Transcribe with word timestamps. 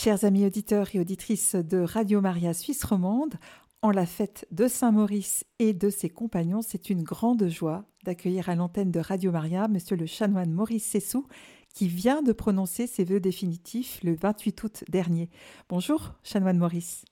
Chers 0.00 0.22
amis 0.22 0.46
auditeurs 0.46 0.94
et 0.94 1.00
auditrices 1.00 1.56
de 1.56 1.78
Radio 1.78 2.20
Maria 2.20 2.54
Suisse 2.54 2.84
romande, 2.84 3.34
en 3.82 3.90
la 3.90 4.06
fête 4.06 4.46
de 4.52 4.68
Saint-Maurice 4.68 5.42
et 5.58 5.72
de 5.72 5.90
ses 5.90 6.08
compagnons, 6.08 6.62
c'est 6.62 6.88
une 6.88 7.02
grande 7.02 7.48
joie 7.48 7.84
d'accueillir 8.04 8.48
à 8.48 8.54
l'antenne 8.54 8.92
de 8.92 9.00
Radio 9.00 9.32
Maria 9.32 9.66
Monsieur 9.66 9.96
le 9.96 10.06
chanoine 10.06 10.52
Maurice 10.52 10.84
Sessou, 10.84 11.26
qui 11.74 11.88
vient 11.88 12.22
de 12.22 12.30
prononcer 12.30 12.86
ses 12.86 13.02
vœux 13.02 13.18
définitifs 13.18 13.98
le 14.04 14.14
28 14.14 14.62
août 14.62 14.84
dernier. 14.88 15.30
Bonjour, 15.68 16.14
chanoine 16.22 16.58
Maurice. 16.58 17.04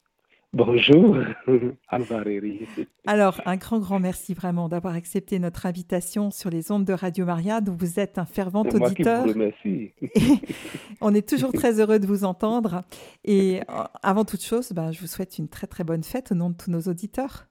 Bonjour, 0.57 1.19
Alors, 3.07 3.43
un 3.45 3.57
grand, 3.57 3.79
grand 3.79 4.01
merci 4.01 4.33
vraiment 4.33 4.71
d'avoir 4.71 4.95
accepté 4.95 5.39
notre 5.39 5.67
invitation 5.67 6.31
sur 6.31 6.49
les 6.49 6.73
ondes 6.73 6.87
de 6.87 6.95
Radio 6.95 7.27
Maria, 7.27 7.61
dont 7.61 7.75
vous 7.75 8.01
êtes 8.01 8.17
un 8.17 8.25
fervent 8.25 8.63
auditeur. 8.63 9.27
Merci. 9.37 9.93
on 11.03 11.15
est 11.15 11.29
toujours 11.29 11.53
très 11.53 11.79
heureux 11.79 11.99
de 11.99 12.07
vous 12.07 12.25
entendre. 12.25 12.85
Et 13.23 13.61
euh, 13.69 13.85
avant 14.03 14.25
toute 14.25 14.43
chose, 14.43 14.73
ben, 14.73 14.93
je 14.93 15.01
vous 15.01 15.07
souhaite 15.07 15.37
une 15.37 15.49
très, 15.49 15.67
très 15.67 15.85
bonne 15.85 16.03
fête 16.03 16.33
au 16.33 16.35
nom 16.35 16.49
de 16.49 16.57
tous 16.57 16.71
nos 16.71 16.81
auditeurs. 16.81 17.49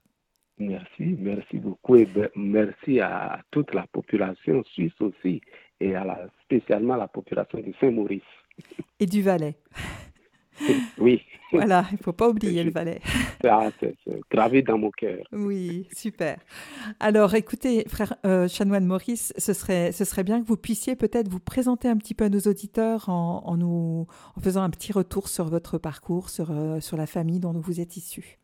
Merci, 0.58 1.16
merci 1.20 1.58
beaucoup. 1.58 1.98
Et 1.98 2.08
ben, 2.08 2.30
merci 2.36 3.00
à 3.02 3.40
toute 3.52 3.72
la 3.76 3.86
population 3.86 4.64
suisse 4.73 5.00
aussi, 5.00 5.42
et 5.80 5.94
à 5.94 6.06
la, 6.06 6.28
spécialement 6.42 6.95
à 6.95 6.98
la 6.98 7.08
population 7.08 7.59
de 7.59 7.72
Saint-Maurice. 7.80 8.23
Et 9.00 9.06
du 9.06 9.22
Valais. 9.22 9.58
Oui. 10.98 11.22
Voilà, 11.52 11.86
il 11.91 11.95
ne 11.95 12.04
faut 12.04 12.14
pas 12.14 12.27
oublier 12.27 12.64
le 12.64 12.72
Valais. 12.72 13.00
c'est 13.80 13.95
gravé 14.30 14.62
dans 14.62 14.78
mon 14.78 14.91
cœur. 14.91 15.26
Oui, 15.31 15.88
super. 15.95 16.38
Alors, 17.00 17.34
écoutez, 17.36 17.86
frère 17.88 18.16
euh, 18.26 18.48
Chanoine 18.48 18.86
Maurice, 18.86 19.34
ce 19.38 19.54
serait, 19.54 19.91
ce 19.91 20.04
serait 20.05 20.23
bien 20.23 20.41
que 20.41 20.48
vous 20.48 20.58
puissiez 20.58 20.95
peut-être 20.95 21.30
vous 21.30 21.40
présenter 21.40 21.88
un 21.88 21.98
petit 21.98 22.14
peu 22.14 22.26
à 22.26 22.30
nos 22.30 22.40
auditeurs 22.40 23.09
en, 23.09 23.55
nous, 23.58 24.08
en 24.36 24.41
faisant 24.41 24.64
un 24.64 24.70
petit 24.70 24.91
retour 24.91 25.28
sur 25.30 25.45
votre 25.45 25.78
parcours, 25.78 26.30
sur, 26.30 26.52
euh, 26.52 26.80
sur 26.80 26.98
la 26.98 27.08
famille 27.08 27.40
dont 27.40 27.53
vous 27.53 27.80
êtes 27.80 27.95
issu. 27.95 28.38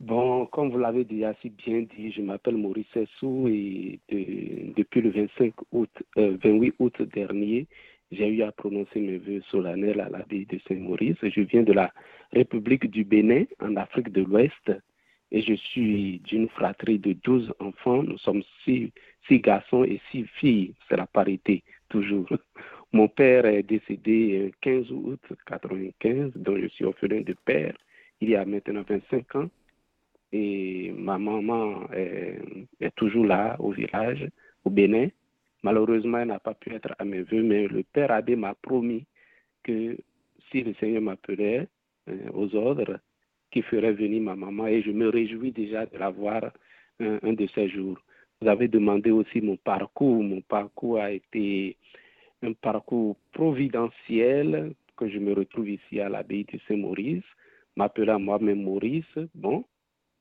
Bon, 0.00 0.46
comme 0.46 0.70
vous 0.70 0.78
l'avez 0.78 1.04
déjà 1.04 1.34
si 1.42 1.50
bien 1.50 1.80
dit, 1.80 2.12
je 2.12 2.22
m'appelle 2.22 2.56
Maurice 2.56 2.86
Sessou 2.94 3.48
et 3.48 3.98
depuis 4.08 5.00
le 5.00 5.10
25 5.10 5.54
août, 5.72 5.90
28 6.16 6.68
euh, 6.68 6.72
août 6.78 7.02
dernier, 7.02 7.66
j'ai 8.10 8.28
eu 8.28 8.42
à 8.42 8.52
prononcer 8.52 9.00
mes 9.00 9.18
vœux 9.18 9.42
solennels 9.50 10.00
à 10.00 10.08
l'abbaye 10.08 10.46
de 10.46 10.58
Saint-Maurice. 10.66 11.16
Je 11.22 11.40
viens 11.42 11.62
de 11.62 11.72
la 11.72 11.92
République 12.32 12.90
du 12.90 13.04
Bénin, 13.04 13.44
en 13.60 13.76
Afrique 13.76 14.10
de 14.10 14.22
l'Ouest, 14.22 14.72
et 15.30 15.42
je 15.42 15.54
suis 15.54 16.20
d'une 16.20 16.48
fratrie 16.48 16.98
de 16.98 17.12
12 17.12 17.52
enfants. 17.58 18.02
Nous 18.02 18.18
sommes 18.18 18.42
six, 18.64 18.92
garçons 19.30 19.84
et 19.84 20.00
six 20.10 20.24
filles. 20.40 20.74
C'est 20.88 20.96
la 20.96 21.06
parité, 21.06 21.62
toujours. 21.90 22.28
Mon 22.92 23.08
père 23.08 23.44
est 23.44 23.62
décédé 23.62 24.46
le 24.46 24.52
15 24.62 24.90
août 24.90 25.20
1995, 25.30 26.32
dont 26.36 26.56
je 26.56 26.66
suis 26.68 26.86
orphelin 26.86 27.20
de 27.20 27.34
père 27.44 27.74
il 28.20 28.30
y 28.30 28.36
a 28.36 28.44
maintenant 28.44 28.82
25 28.88 29.36
ans. 29.36 29.50
Et 30.32 30.92
ma 30.96 31.18
maman 31.18 31.88
est 31.92 32.94
toujours 32.96 33.24
là, 33.24 33.56
au 33.58 33.70
village, 33.70 34.28
au 34.64 34.70
Bénin. 34.70 35.08
Malheureusement, 35.62 36.18
elle 36.18 36.28
n'a 36.28 36.38
pas 36.38 36.54
pu 36.54 36.72
être 36.72 36.94
à 36.98 37.04
mes 37.04 37.22
voeux, 37.22 37.42
mais 37.42 37.66
le 37.66 37.82
Père 37.82 38.10
Abbé 38.10 38.36
m'a 38.36 38.54
promis 38.54 39.04
que 39.62 39.96
si 40.50 40.62
le 40.62 40.74
Seigneur 40.74 41.02
m'appelait 41.02 41.68
euh, 42.08 42.30
aux 42.32 42.54
ordres, 42.54 42.98
qu'il 43.50 43.62
ferait 43.64 43.92
venir 43.92 44.22
ma 44.22 44.36
maman 44.36 44.66
et 44.66 44.82
je 44.82 44.90
me 44.90 45.08
réjouis 45.08 45.52
déjà 45.52 45.86
de 45.86 45.96
la 45.96 46.10
voir 46.10 46.52
un, 47.00 47.32
de 47.32 47.46
ces 47.54 47.68
jours. 47.68 47.98
Vous 48.40 48.48
avez 48.48 48.68
demandé 48.68 49.10
aussi 49.10 49.40
mon 49.40 49.56
parcours. 49.56 50.22
Mon 50.22 50.40
parcours 50.42 50.98
a 50.98 51.10
été 51.10 51.76
un 52.42 52.52
parcours 52.52 53.16
providentiel 53.32 54.74
que 54.96 55.08
je 55.08 55.18
me 55.18 55.32
retrouve 55.32 55.70
ici 55.70 56.00
à 56.00 56.08
l'abbaye 56.08 56.44
de 56.44 56.58
Saint-Maurice, 56.68 57.24
m'appelant 57.76 58.18
moi-même 58.18 58.62
Maurice. 58.62 59.06
Bon, 59.34 59.64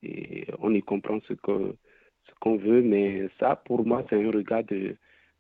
et 0.04 0.46
on 0.60 0.74
y 0.74 0.82
comprend 0.82 1.20
ce 1.28 1.34
ce 1.34 2.34
qu'on 2.42 2.58
veut, 2.58 2.82
mais 2.82 3.30
ça, 3.40 3.56
pour 3.56 3.86
moi, 3.86 4.06
c'est 4.10 4.22
un 4.22 4.32
regard 4.32 4.64
de, 4.66 4.98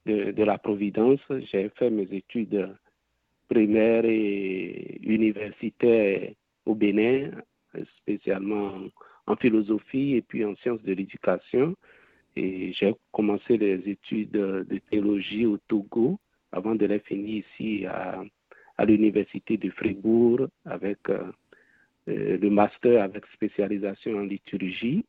de, 0.07 0.44
la 0.44 0.57
Providence. 0.57 1.19
J'ai 1.51 1.69
fait 1.69 1.90
mes 1.90 2.07
études 2.12 2.69
primaires 3.50 4.06
et 4.06 5.00
universitaires 5.03 6.31
au 6.66 6.75
Bénin, 6.75 7.31
spécialement 8.00 8.72
en 9.25 9.35
philosophie 9.35 10.16
et 10.16 10.22
puis 10.22 10.44
en 10.45 10.56
sciences 10.57 10.81
de 10.84 10.94
l'éducation. 10.94 11.75
Et 12.35 12.73
j'ai 12.73 12.94
commencé 13.12 13.57
les 13.57 13.90
études 13.90 14.31
de 14.31 14.79
théologie 14.90 15.45
au 15.45 15.57
Togo 15.68 16.19
avant 16.51 16.75
de 16.75 16.85
les 16.85 17.00
finir 17.00 17.44
ici 17.44 17.85
à, 17.85 18.24
l'université 18.85 19.57
de 19.57 19.72
Fribourg 19.72 20.47
avec 20.66 21.00
euh, 21.09 21.31
euh, 22.09 22.38
le 22.38 22.50
master 22.51 23.01
avec 23.01 23.25
spécialisation 23.34 24.18
en 24.18 24.22
liturgie. 24.22 25.03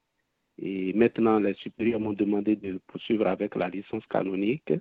Et 0.60 0.92
maintenant, 0.92 1.38
les 1.38 1.54
supérieurs 1.54 2.00
m'ont 2.00 2.12
demandé 2.12 2.56
de 2.56 2.80
poursuivre 2.86 3.26
avec 3.26 3.54
la 3.54 3.68
licence 3.68 4.04
canonique. 4.06 4.72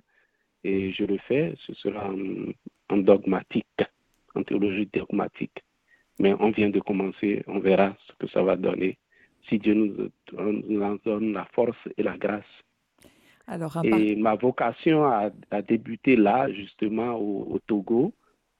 Et 0.64 0.92
je 0.92 1.04
le 1.04 1.18
fais, 1.18 1.54
ce 1.66 1.74
sera 1.74 2.10
en, 2.88 2.96
dogmatique, 2.96 3.82
en 4.34 4.42
théologie 4.42 4.88
dogmatique. 4.92 5.62
Mais 6.18 6.34
on 6.40 6.50
vient 6.50 6.70
de 6.70 6.80
commencer, 6.80 7.44
on 7.46 7.60
verra 7.60 7.96
ce 8.08 8.12
que 8.18 8.30
ça 8.32 8.42
va 8.42 8.56
donner, 8.56 8.98
si 9.48 9.58
Dieu 9.58 9.74
nous, 9.74 10.10
nous 10.32 10.98
donne 11.04 11.32
la 11.32 11.44
force 11.52 11.78
et 11.96 12.02
la 12.02 12.16
grâce. 12.16 12.44
Alors, 13.46 13.80
et 13.82 14.16
ma 14.16 14.34
vocation 14.34 15.06
a, 15.06 15.30
débuté 15.62 16.16
là, 16.16 16.52
justement, 16.52 17.14
au, 17.14 17.58
Togo, 17.66 18.12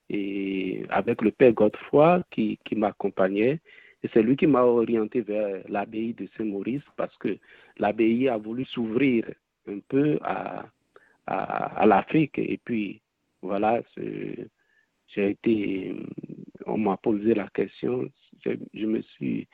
et 0.09 0.85
avec 0.89 1.21
le 1.21 1.31
Père 1.31 1.53
Godefroy 1.53 2.23
qui, 2.31 2.59
qui 2.65 2.77
m'accompagnait. 2.77 3.61
Et 4.03 4.09
c'est 4.13 4.23
lui 4.23 4.37
qui 4.37 4.47
m'a 4.47 4.63
orienté 4.63 5.23
vers 5.23 5.63
l'abbaye 5.69 6.15
de 6.15 6.29
Saint-Maurice 6.37 6.83
parce 6.97 7.17
que 7.17 7.37
l'abbaye 7.79 8.29
a 8.29 8.37
voulu 8.37 8.65
s'ouvrir 8.65 9.25
un 9.67 9.81
peu 9.89 10.19
à, 10.23 10.67
l'Afrique. 11.85 12.39
Et 12.39 12.59
puis, 12.65 13.01
voilà, 13.43 13.83
j'ai 13.97 15.31
été, 15.31 15.95
on 16.67 16.79
m'a 16.79 16.97
posé 16.97 17.35
la 17.35 17.49
question, 17.49 18.09
je, 18.45 18.87
me 18.87 19.03
suis, 19.03 19.49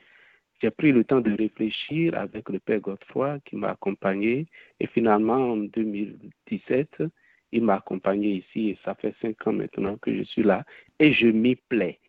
j'ai 0.61 0.69
pris 0.69 0.91
le 0.91 1.03
temps 1.03 1.21
de 1.21 1.35
réfléchir 1.35 2.15
avec 2.17 2.49
le 2.49 2.59
Père 2.59 2.79
Godefroy 2.79 3.39
qui 3.45 3.55
m'a 3.55 3.71
accompagné. 3.71 4.47
Et 4.79 4.87
finalement, 4.87 5.53
en 5.53 5.57
2017, 5.57 7.03
il 7.51 7.63
m'a 7.63 7.75
accompagné 7.75 8.35
ici 8.35 8.69
et 8.69 8.77
ça 8.85 8.95
fait 8.95 9.15
cinq 9.21 9.47
ans 9.47 9.53
maintenant 9.53 9.97
que 9.97 10.15
je 10.15 10.23
suis 10.23 10.43
là 10.43 10.65
et 10.99 11.13
je 11.13 11.27
m'y 11.27 11.55
plais. 11.55 11.99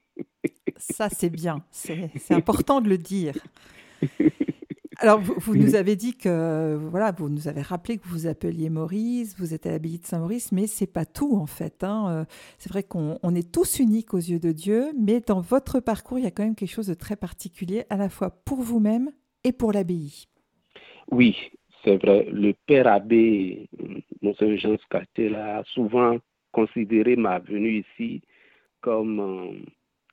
Ça, 0.76 1.08
c'est 1.08 1.30
bien. 1.30 1.64
C'est 1.70 2.10
important 2.30 2.80
de 2.80 2.88
le 2.88 2.98
dire. 2.98 3.34
Alors, 4.98 5.20
vous, 5.20 5.56
nous 5.56 5.74
avez 5.74 5.94
dit 5.94 6.16
que, 6.16 6.74
voilà, 6.90 7.12
vous 7.12 7.28
nous 7.28 7.48
avez 7.48 7.60
rappelé 7.60 7.98
que 7.98 8.04
vous 8.04 8.20
vous 8.20 8.26
appeliez 8.26 8.70
Maurice, 8.70 9.36
vous 9.38 9.52
êtes 9.52 9.66
à 9.66 9.70
l'abbaye 9.70 9.98
de 9.98 10.06
Saint-Maurice, 10.06 10.52
mais 10.52 10.66
c'est 10.66 10.90
pas 10.90 11.04
tout 11.04 11.36
en 11.36 11.44
fait. 11.44 11.84
Hein. 11.84 12.06
Euh, 12.08 12.24
c'est 12.56 12.70
vrai 12.70 12.82
qu'on 12.82 13.34
est 13.34 13.52
tous 13.52 13.78
uniques 13.78 14.14
aux 14.14 14.18
yeux 14.18 14.38
de 14.38 14.52
Dieu, 14.52 14.92
mais 14.98 15.20
dans 15.20 15.40
votre 15.40 15.80
parcours, 15.80 16.18
il 16.18 16.24
y 16.24 16.26
a 16.26 16.30
quand 16.30 16.44
même 16.44 16.54
quelque 16.54 16.72
chose 16.72 16.86
de 16.86 16.94
très 16.94 17.16
particulier, 17.16 17.84
à 17.90 17.98
la 17.98 18.08
fois 18.08 18.30
pour 18.30 18.62
vous-même 18.62 19.10
et 19.44 19.52
pour 19.52 19.72
l'abbaye. 19.72 20.24
Oui, 21.10 21.36
c'est 21.84 21.98
vrai. 21.98 22.26
Le 22.32 22.54
père 22.66 22.86
abbé, 22.86 23.68
Monseigneur 24.22 24.56
Jean 24.56 24.78
Scatel, 24.78 25.34
a 25.34 25.62
souvent 25.74 26.16
considéré 26.52 27.16
ma 27.16 27.38
venue 27.38 27.84
ici 27.84 28.22
comme 28.80 29.20
euh, 29.20 29.52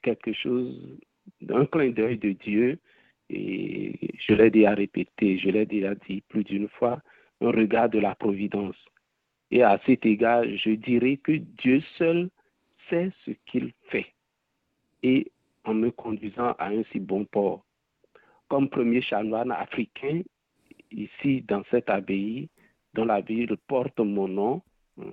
quelque 0.04 0.34
chose, 0.34 1.00
d'un 1.42 1.66
clin 1.66 1.90
d'œil 1.90 2.18
de 2.18 2.34
Dieu. 2.34 2.80
Et 3.30 4.12
je 4.20 4.34
l'ai 4.34 4.52
déjà 4.52 4.76
répété, 4.76 5.40
je 5.40 5.50
l'ai 5.50 5.66
déjà 5.66 5.96
dit 5.96 6.22
plus 6.30 6.44
d'une 6.44 6.70
fois, 6.70 7.02
un 7.42 7.50
regard 7.52 7.90
de 7.90 8.00
la 8.00 8.14
providence. 8.14 8.76
Et 9.50 9.64
à 9.64 9.80
cet 9.86 10.06
égard, 10.06 10.44
je 10.46 10.72
dirais 10.72 11.18
que 11.18 11.32
Dieu 11.32 11.82
seul 11.98 12.30
sait 12.90 13.12
ce 13.26 13.32
qu'il 13.46 13.74
fait. 13.90 14.08
Et 15.02 15.32
en 15.64 15.74
me 15.74 15.92
conduisant 15.92 16.54
à 16.60 16.68
un 16.68 16.84
si 16.92 17.00
bon 17.00 17.26
port. 17.26 17.66
Comme 18.50 18.70
premier 18.70 19.02
chanoine 19.02 19.52
africain, 19.52 20.22
ici 20.92 21.42
dans 21.48 21.64
cette 21.72 21.90
abbaye, 21.90 22.50
dont 22.94 23.06
la 23.06 23.22
ville 23.22 23.56
porte 23.68 24.00
mon 24.00 24.28
nom, 24.28 24.62
hein, 25.02 25.12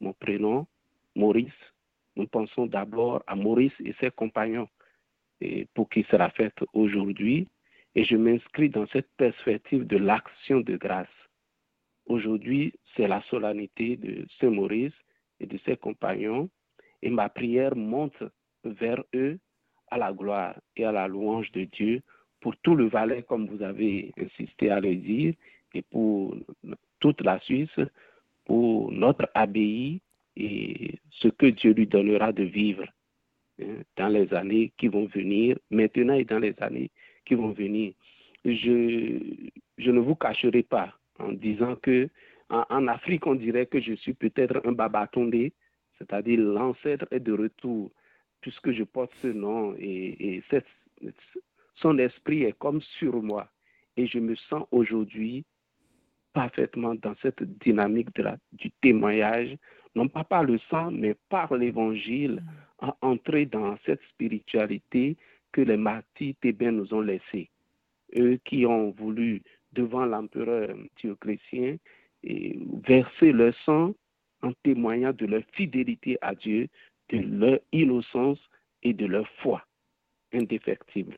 mon 0.00 0.12
prénom, 0.12 0.66
Maurice, 1.14 1.52
nous 2.18 2.26
pensons 2.26 2.66
d'abord 2.66 3.22
à 3.26 3.34
Maurice 3.36 3.72
et 3.84 3.94
ses 4.00 4.10
compagnons, 4.10 4.68
pour 5.74 5.88
qui 5.88 6.02
sera 6.10 6.28
faite 6.30 6.58
aujourd'hui. 6.72 7.48
Et 7.94 8.04
je 8.04 8.16
m'inscris 8.16 8.68
dans 8.68 8.86
cette 8.88 9.08
perspective 9.16 9.86
de 9.86 9.96
l'action 9.96 10.60
de 10.60 10.76
grâce. 10.76 11.06
Aujourd'hui, 12.06 12.74
c'est 12.96 13.08
la 13.08 13.22
solennité 13.30 13.96
de 13.96 14.26
Saint 14.40 14.50
Maurice 14.50 14.92
et 15.40 15.46
de 15.46 15.58
ses 15.64 15.76
compagnons, 15.76 16.50
et 17.02 17.10
ma 17.10 17.28
prière 17.28 17.76
monte 17.76 18.22
vers 18.64 19.02
eux 19.14 19.38
à 19.90 19.98
la 19.98 20.12
gloire 20.12 20.56
et 20.76 20.84
à 20.84 20.92
la 20.92 21.06
louange 21.06 21.50
de 21.52 21.64
Dieu 21.64 22.02
pour 22.40 22.56
tout 22.58 22.74
le 22.74 22.88
Valais, 22.88 23.22
comme 23.22 23.46
vous 23.48 23.62
avez 23.62 24.12
insisté 24.20 24.70
à 24.70 24.80
le 24.80 24.94
dire, 24.96 25.34
et 25.74 25.82
pour 25.82 26.36
toute 26.98 27.20
la 27.20 27.38
Suisse, 27.40 27.80
pour 28.44 28.90
notre 28.90 29.28
abbaye 29.34 30.00
et 30.38 31.00
ce 31.10 31.28
que 31.28 31.46
Dieu 31.46 31.72
lui 31.72 31.86
donnera 31.86 32.32
de 32.32 32.44
vivre. 32.44 32.84
hein, 33.60 33.82
dans 33.96 34.08
les 34.08 34.32
années 34.32 34.72
qui 34.78 34.88
vont 34.88 35.06
venir, 35.06 35.58
maintenant 35.70 36.14
et 36.14 36.24
dans 36.24 36.38
les 36.38 36.54
années 36.60 36.90
qui 37.26 37.34
vont 37.34 37.50
venir. 37.50 37.92
Je, 38.44 39.90
ne 39.90 39.98
vous 39.98 40.14
cacherai 40.14 40.62
pas 40.62 40.94
en 41.18 41.32
disant 41.32 41.76
que 41.76 42.08
en, 42.50 42.86
Afrique, 42.86 43.26
on 43.26 43.34
dirait 43.34 43.66
que 43.66 43.80
je 43.80 43.92
suis 43.94 44.14
peut-être 44.14 44.62
un 44.64 44.72
babatondé, 44.72 45.52
c'est-à-dire 45.98 46.40
l'ancêtre 46.40 47.06
est 47.10 47.20
de 47.20 47.32
retour, 47.32 47.90
puisque 48.40 48.70
je 48.70 48.84
porte 48.84 49.12
ce 49.20 49.26
nom 49.26 49.74
et, 49.78 50.42
son 51.74 51.98
esprit 51.98 52.44
est 52.44 52.58
comme 52.58 52.80
sur 52.98 53.22
moi. 53.22 53.48
Et 53.96 54.06
je 54.06 54.18
me 54.18 54.34
sens 54.34 54.66
aujourd'hui 54.70 55.44
parfaitement 56.32 56.94
dans 56.94 57.14
cette 57.20 57.42
dynamique 57.42 58.08
du 58.52 58.70
témoignage, 58.80 59.56
non 59.98 60.08
pas 60.08 60.22
par 60.22 60.44
le 60.44 60.58
sang, 60.70 60.92
mais 60.92 61.16
par 61.28 61.52
l'évangile, 61.56 62.42
à 62.78 62.96
entrer 63.02 63.46
dans 63.46 63.76
cette 63.84 64.00
spiritualité 64.10 65.16
que 65.50 65.60
les 65.60 65.76
martyrs 65.76 66.34
thébains 66.40 66.70
nous 66.70 66.94
ont 66.94 67.00
laissée. 67.00 67.50
Eux 68.16 68.38
qui 68.44 68.64
ont 68.64 68.92
voulu, 68.92 69.42
devant 69.72 70.06
l'empereur 70.06 70.68
Dioclétien, 71.00 71.76
verser 72.22 73.32
leur 73.32 73.54
sang 73.64 73.92
en 74.42 74.52
témoignant 74.62 75.12
de 75.12 75.26
leur 75.26 75.42
fidélité 75.52 76.16
à 76.20 76.34
Dieu, 76.34 76.68
de 77.08 77.18
leur 77.18 77.58
innocence 77.72 78.38
et 78.84 78.92
de 78.92 79.06
leur 79.06 79.28
foi 79.42 79.64
indéfectible. 80.32 81.16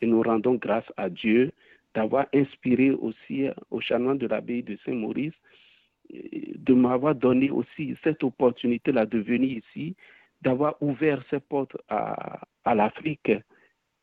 Et 0.00 0.06
nous 0.06 0.22
rendons 0.22 0.54
grâce 0.54 0.90
à 0.96 1.10
Dieu 1.10 1.50
d'avoir 1.94 2.26
inspiré 2.32 2.92
aussi 2.92 3.46
au 3.70 3.80
chanoine 3.80 4.18
de 4.18 4.28
l'abbaye 4.28 4.62
de 4.62 4.78
Saint-Maurice, 4.84 5.34
de 6.12 6.74
m'avoir 6.74 7.14
donné 7.14 7.50
aussi 7.50 7.96
cette 8.04 8.22
opportunité-là 8.22 9.06
de 9.06 9.18
venir 9.18 9.58
ici, 9.58 9.96
d'avoir 10.42 10.76
ouvert 10.82 11.22
ses 11.30 11.40
portes 11.40 11.76
à, 11.88 12.40
l'Afrique 12.66 13.32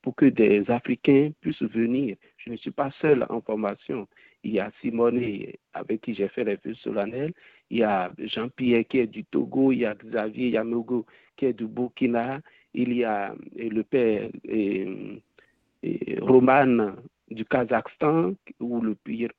pour 0.02 0.16
que 0.16 0.26
des 0.26 0.64
Africains 0.70 1.32
puissent 1.42 1.62
venir. 1.62 2.16
Je 2.38 2.52
ne 2.52 2.58
suis 2.58 2.72
pas 2.72 2.92
seul 3.02 3.26
en 3.30 3.42
formation. 3.42 4.08
Il 4.44 4.52
y 4.52 4.60
a 4.60 4.72
Simone 4.82 5.22
avec 5.74 6.02
qui 6.02 6.16
j'ai 6.16 6.30
fait 6.30 6.46
les 6.46 6.58
vœux 6.64 6.76
solennels. 6.76 7.34
Il 7.70 7.80
y 7.80 7.84
a 7.84 8.12
Jean-Pierre 8.18 8.86
qui 8.88 9.00
est 9.00 9.08
du 9.08 9.26
Togo. 9.26 9.72
Il 9.72 9.80
y 9.80 9.86
a 9.86 9.96
Xavier 9.96 10.50
Yamogo 10.50 11.06
qui 11.36 11.46
est 11.46 11.54
du 11.54 11.68
Burkina. 11.68 12.40
Il 12.74 12.94
y 12.94 13.04
a 13.04 13.36
le 13.56 13.84
père 13.84 14.30
Roman 16.22 16.94
du 17.30 17.46
Kazakhstan, 17.46 18.34
où 18.60 18.82
le 18.82 18.96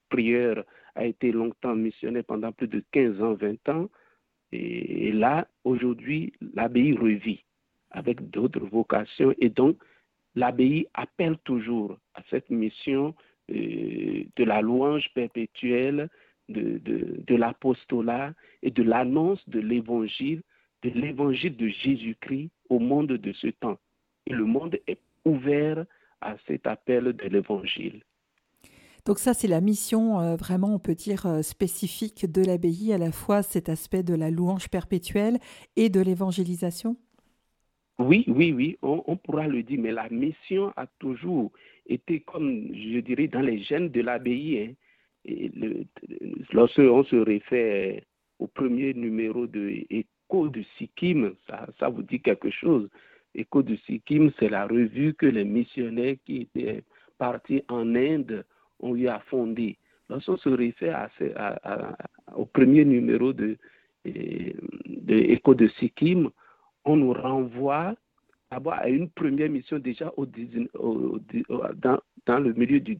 prieur 0.09 0.65
a 0.95 1.05
été 1.05 1.33
longtemps 1.33 1.75
missionnaire 1.75 2.25
pendant 2.25 2.53
plus 2.53 2.69
de 2.69 2.83
15 2.93 3.23
ans, 3.23 3.35
20 3.35 3.69
ans. 3.69 3.89
Et, 4.53 5.13
là, 5.13 5.47
aujourd'hui, 5.65 6.33
l'abbaye 6.55 6.93
revit 6.93 7.45
avec 7.91 8.31
d'autres 8.31 8.65
vocations. 8.67 9.35
Et 9.39 9.49
donc, 9.49 9.77
l'abbaye 10.35 10.87
appelle 10.95 11.39
toujours 11.45 11.99
à 12.15 12.23
cette 12.31 12.51
mission 12.51 13.15
euh, 13.51 14.25
de 14.37 14.45
la 14.45 14.61
louange 14.61 15.09
perpétuelle, 15.15 16.09
de, 16.49 17.35
l'apostolat 17.37 18.35
et 18.63 18.71
de 18.71 18.83
l'annonce 18.83 19.47
de 19.49 19.61
l'évangile, 19.61 20.43
de 20.83 20.91
l'évangile 20.91 21.57
de 21.57 21.69
Jésus-Christ 21.69 22.51
au 22.69 22.79
monde 22.79 23.09
de 23.13 23.33
ce 23.33 23.49
temps. 23.49 23.79
Et 24.27 24.33
le 24.33 24.45
monde 24.45 24.79
est 24.87 25.01
ouvert 25.25 25.85
à 26.21 26.37
cet 26.47 26.67
appel 26.67 27.13
de 27.13 27.29
l'évangile. 27.29 28.03
Donc 29.07 29.19
ça, 29.19 29.35
c'est 29.35 29.49
la 29.49 29.61
mission 29.61 30.21
euh, 30.21 30.37
vraiment, 30.37 30.75
on 30.75 30.79
peut 30.79 30.95
dire, 30.95 31.27
euh, 31.27 31.43
spécifique 31.43 32.31
de 32.31 32.43
l'abbaye, 32.45 32.93
à 32.93 32.99
la 32.99 33.13
fois 33.13 33.43
cet 33.43 33.69
aspect 33.69 34.03
de 34.03 34.15
la 34.15 34.31
louange 34.31 34.69
perpétuelle 34.69 35.39
et 35.77 35.89
de 35.89 36.01
l'évangélisation 36.01 36.97
Oui, 37.99 38.25
oui, 38.29 38.53
oui, 38.53 38.79
on, 38.83 39.17
pourra 39.17 39.47
le 39.47 39.63
dire, 39.63 39.81
mais 39.81 39.93
la 39.93 40.09
mission 40.11 40.73
a 40.77 40.87
toujours 40.99 41.51
été, 41.87 42.21
comme 42.21 42.69
je 42.75 43.01
dirais, 43.01 43.29
dans 43.29 43.41
les 43.41 43.63
gènes 43.63 43.91
de 43.91 44.01
l'abbaye. 44.01 44.77
Hein. 45.27 45.85
se 46.65 47.17
réfère 47.17 48.03
au 48.39 48.47
premier 48.47 48.95
numéro 48.95 49.47
de 49.47 49.85
Écho 49.91 50.49
de 50.49 50.63
Sikkim, 50.79 51.35
ça, 51.49 51.67
ça 51.79 51.89
vous 51.89 52.03
dit 52.03 52.21
quelque 52.21 52.51
chose. 52.51 52.89
Écho 53.35 53.63
de 53.63 53.77
Sikkim, 53.87 54.31
c'est 54.39 54.49
la 54.49 54.67
revue 54.67 55.15
que 55.15 55.27
les 55.27 55.45
missionnaires 55.45 56.17
qui 56.25 56.43
étaient 56.43 56.83
partis 57.19 57.63
en 57.69 57.95
Inde 57.95 58.45
ont 58.81 58.97
eu 58.97 59.09
à 59.09 59.21
fonder. 59.31 59.77
Lorsqu'on 60.09 60.37
se 60.37 60.49
réfère 60.49 61.09
à, 61.37 61.97
au 62.35 62.45
premier 62.47 62.85
numéro 62.85 63.33
de, 63.33 63.57
de 64.05 65.15
Écho 65.15 65.55
de 65.55 65.69
Sikkim, 65.79 66.31
on 66.85 66.97
nous 66.97 67.13
renvoie 67.13 67.95
d'abord 68.51 68.75
à 68.75 68.89
une 68.89 69.09
première 69.11 69.51
mission 69.51 69.79
déjà 69.79 70.13
au, 70.17 70.27
dans, 70.27 72.01
dans, 72.27 72.39
le 72.41 72.53
milieu 72.55 72.81
du 72.81 72.97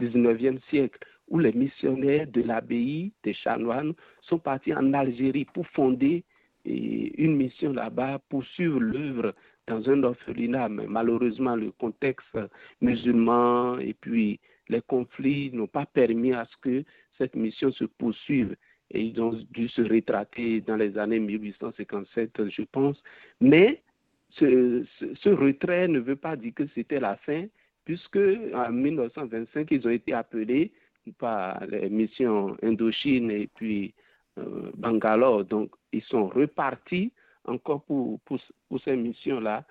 19e 0.00 0.58
siècle, 0.70 0.98
où 1.28 1.38
les 1.38 1.52
missionnaires 1.52 2.26
de 2.28 2.42
l'abbaye 2.42 3.12
des 3.22 3.34
chanoines 3.34 3.92
sont 4.22 4.38
partis 4.38 4.74
en 4.74 4.92
Algérie 4.94 5.44
pour 5.44 5.66
fonder 5.68 6.24
une 6.64 7.36
mission 7.36 7.72
là-bas, 7.72 8.20
pour 8.28 8.44
suivre 8.44 8.78
l'œuvre 8.80 9.34
dans 9.66 9.88
un 9.88 10.02
orphelinat. 10.02 10.68
Mais 10.68 10.86
malheureusement, 10.86 11.56
le 11.56 11.72
contexte 11.72 12.38
musulman 12.80 13.78
et 13.78 13.94
puis 13.94 14.40
les 14.72 14.82
conflits 14.82 15.50
n'ont 15.52 15.66
pas 15.66 15.86
permis 15.86 16.32
à 16.32 16.44
ce 16.46 16.56
que 16.60 16.84
cette 17.18 17.36
mission 17.36 17.70
se 17.72 17.84
poursuive. 17.84 18.56
Et 18.90 19.02
ils 19.02 19.20
ont 19.20 19.32
dû 19.50 19.68
se 19.68 19.82
rétracter 19.82 20.60
dans 20.60 20.76
les 20.76 20.98
années 20.98 21.20
1857, 21.20 22.48
je 22.48 22.62
pense. 22.62 23.00
Mais 23.40 23.82
ce, 24.30 25.28
retrait 25.28 25.88
ne 25.88 26.00
veut 26.00 26.16
pas 26.16 26.36
dire 26.36 26.52
que 26.54 26.64
c'était 26.74 27.00
la 27.00 27.16
fin, 27.16 27.46
puisque 27.84 28.18
en 28.54 28.70
1925, 28.70 29.68
ils 29.70 29.86
ont 29.86 29.90
été 29.90 30.12
appelés 30.12 30.72
par 31.18 31.64
les 31.66 31.88
missions 31.88 32.56
Indochine 32.62 33.30
et 33.30 33.48
puis 33.54 33.94
euh, 34.38 34.70
Bangalore. 34.76 35.44
Donc, 35.44 35.70
ils 35.92 36.04
sont 36.04 36.28
repartis 36.28 37.12
encore 37.44 37.82
pour, 37.84 38.20
pour, 38.20 38.38
pour 38.68 38.80
ces 38.82 38.96
missions-là. 38.96 39.64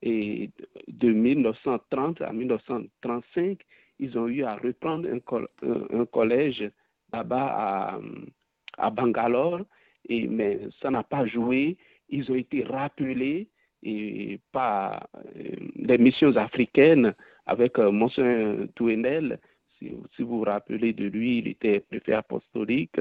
Et 0.00 0.50
de 0.86 1.10
1930 1.10 2.20
à 2.20 2.32
1935, 2.32 3.58
ils 3.98 4.18
ont 4.18 4.28
eu 4.28 4.44
à 4.44 4.56
reprendre 4.56 5.08
un, 5.08 6.06
collège 6.06 6.70
là-bas 7.12 8.00
à, 8.76 8.90
Bangalore, 8.90 9.62
mais 10.08 10.60
ça 10.80 10.90
n'a 10.90 11.02
pas 11.02 11.26
joué. 11.26 11.76
Ils 12.08 12.30
ont 12.30 12.36
été 12.36 12.62
rappelés 12.62 13.48
par 14.52 15.08
euh, 15.16 15.52
les 15.76 15.98
missions 15.98 16.36
africaines 16.36 17.14
avec 17.46 17.78
euh, 17.78 17.92
Monsieur 17.92 18.68
Touenel. 18.74 19.38
Si, 19.78 19.90
vous 20.18 20.38
vous 20.38 20.42
rappelez 20.42 20.92
de 20.92 21.06
lui, 21.06 21.38
il 21.38 21.48
était 21.48 21.80
préfet 21.80 22.14
apostolique 22.14 23.00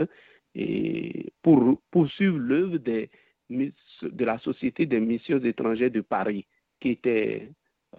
et 0.53 1.31
pour 1.41 1.81
poursuivre 1.91 2.38
l'œuvre 2.38 2.77
de 2.77 4.25
la 4.25 4.38
Société 4.39 4.86
des 4.86 5.00
missions 5.00 5.39
étrangères 5.39 5.91
de 5.91 6.01
Paris, 6.01 6.45
qui 6.79 6.89
était 6.89 7.50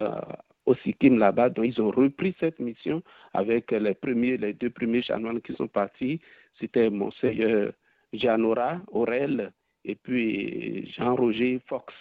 euh, 0.01 0.21
au 0.69 0.75
Sikkim 0.75 1.17
là-bas. 1.17 1.49
Donc, 1.49 1.65
ils 1.65 1.81
ont 1.81 1.89
repris 1.89 2.35
cette 2.39 2.59
mission 2.59 3.01
avec 3.33 3.71
les, 3.71 4.53
deux 4.53 4.69
premiers 4.69 5.01
chanoines 5.01 5.41
qui 5.41 5.53
sont 5.55 5.67
partis. 5.67 6.21
C'était 6.59 6.89
Monseigneur 6.91 7.73
Jeannora 8.13 8.79
Aurel 8.91 9.51
et 9.83 9.95
puis 9.95 10.91
Jean-Roger 10.95 11.59
Fox. 11.67 11.91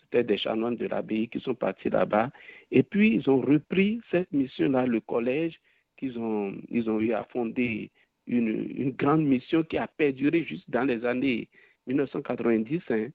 C'était 0.00 0.24
des 0.24 0.38
chanoines 0.38 0.76
de 0.76 0.86
l'abbaye 0.86 1.28
qui 1.28 1.38
sont 1.40 1.54
partis 1.54 1.90
là-bas. 1.90 2.30
Et 2.72 2.82
puis, 2.82 3.14
ils 3.14 3.30
ont 3.30 3.40
repris 3.40 4.00
cette 4.10 4.32
mission-là, 4.32 4.86
le 4.86 5.00
collège, 5.00 5.54
qu'ils 5.96 6.18
ont, 6.18 6.54
eu 6.70 7.12
à 7.12 7.24
fonder 7.24 7.90
une, 8.26 8.90
grande 8.92 9.24
mission 9.24 9.62
qui 9.62 9.78
a 9.78 9.86
perduré 9.86 10.44
juste 10.44 10.68
dans 10.68 10.84
les 10.84 11.04
années 11.04 11.48
1990. 11.86 12.80
Hein. 12.90 13.08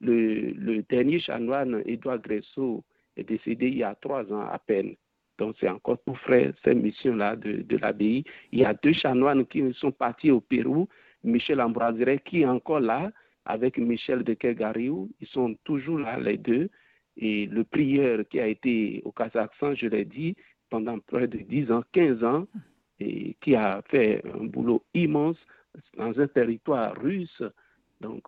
le, 0.00 0.50
le, 0.52 0.82
dernier 0.82 1.20
chanoine, 1.20 1.82
Edouard 1.86 2.18
Gressot, 2.18 2.84
décédé 3.22 3.68
il 3.68 3.78
y 3.78 3.82
a 3.82 3.94
trois 3.94 4.30
ans 4.32 4.46
à 4.50 4.58
peine. 4.58 4.94
Donc, 5.38 5.56
c'est 5.58 5.68
encore 5.68 5.98
tout 6.06 6.14
frais, 6.16 6.52
cette 6.62 6.76
mission-là 6.76 7.34
de, 7.36 7.62
de 7.62 7.76
l'abbaye. 7.78 8.24
Il 8.52 8.58
y 8.58 8.64
a 8.64 8.74
deux 8.74 8.92
chanoines 8.92 9.46
qui 9.46 9.62
sont 9.74 9.90
partis 9.90 10.30
au 10.30 10.40
Pérou. 10.40 10.86
Michel 11.24 11.60
Ambroiseret, 11.60 12.18
qui 12.18 12.42
est 12.42 12.46
encore 12.46 12.80
là, 12.80 13.10
avec 13.46 13.78
Michel 13.78 14.22
de 14.22 14.34
Kegariou. 14.34 15.10
Ils 15.20 15.28
sont 15.28 15.54
toujours 15.64 15.98
là, 15.98 16.18
les 16.20 16.36
deux. 16.36 16.68
Et 17.16 17.46
le 17.46 17.64
prieur 17.64 18.20
qui 18.28 18.38
a 18.38 18.46
été 18.46 19.00
au 19.04 19.12
Kazakhstan, 19.12 19.74
je 19.74 19.86
l'ai 19.86 20.04
dit, 20.04 20.36
pendant 20.68 20.98
près 20.98 21.26
de 21.26 21.38
10 21.38 21.72
ans, 21.72 21.82
15 21.92 22.22
ans, 22.22 22.46
et 22.98 23.34
qui 23.40 23.54
a 23.54 23.82
fait 23.88 24.22
un 24.38 24.44
boulot 24.44 24.84
immense 24.94 25.38
dans 25.96 26.18
un 26.20 26.26
territoire 26.28 26.94
russe 27.00 27.42
donc, 28.00 28.22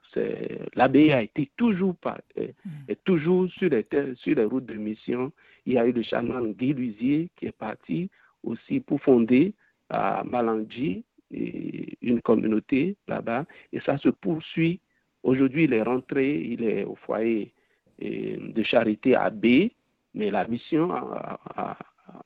l'abbaye 0.74 1.12
a 1.12 1.22
été 1.22 1.50
toujours, 1.56 1.96
euh, 2.06 2.48
mm. 2.64 2.70
est 2.88 3.04
toujours 3.04 3.50
sur 3.52 3.70
les, 3.70 3.86
sur 4.16 4.36
les 4.36 4.44
routes 4.44 4.66
de 4.66 4.74
mission. 4.74 5.32
Il 5.64 5.74
y 5.74 5.78
a 5.78 5.86
eu 5.86 5.92
le 5.92 6.02
chanoine 6.02 6.52
Guy 6.52 6.74
Lusier 6.74 7.30
qui 7.36 7.46
est 7.46 7.56
parti 7.56 8.10
aussi 8.42 8.80
pour 8.80 9.00
fonder 9.00 9.54
à 9.88 10.22
Malangji 10.24 11.04
une 11.30 12.20
communauté 12.20 12.96
là-bas. 13.08 13.46
Et 13.72 13.80
ça 13.80 13.96
se 13.98 14.10
poursuit. 14.10 14.80
Aujourd'hui, 15.22 15.64
il 15.64 15.72
est 15.72 15.82
rentré, 15.82 16.38
il 16.40 16.64
est 16.64 16.84
au 16.84 16.96
foyer 16.96 17.52
de 18.00 18.62
charité 18.64 19.14
à 19.14 19.30
B, 19.30 19.70
mais 20.14 20.30
la 20.30 20.46
mission 20.46 20.90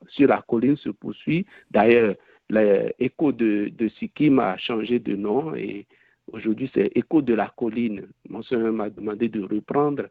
sur 0.09 0.29
la 0.29 0.43
colline 0.49 0.77
se 0.77 0.89
poursuit. 0.89 1.47
D'ailleurs, 1.71 2.17
l'écho 2.49 3.31
de, 3.31 3.71
de 3.77 3.89
Sikkim 3.91 4.41
a 4.41 4.57
changé 4.57 4.99
de 4.99 5.15
nom 5.15 5.55
et 5.55 5.87
aujourd'hui 6.33 6.71
c'est 6.75 6.91
écho 6.95 7.23
de 7.23 7.35
la 7.35 7.53
colline. 7.57 8.07
Mon 8.29 8.43
soeur 8.43 8.73
m'a 8.73 8.91
demandé 8.91 9.29
de 9.29 9.43
reprendre 9.43 10.05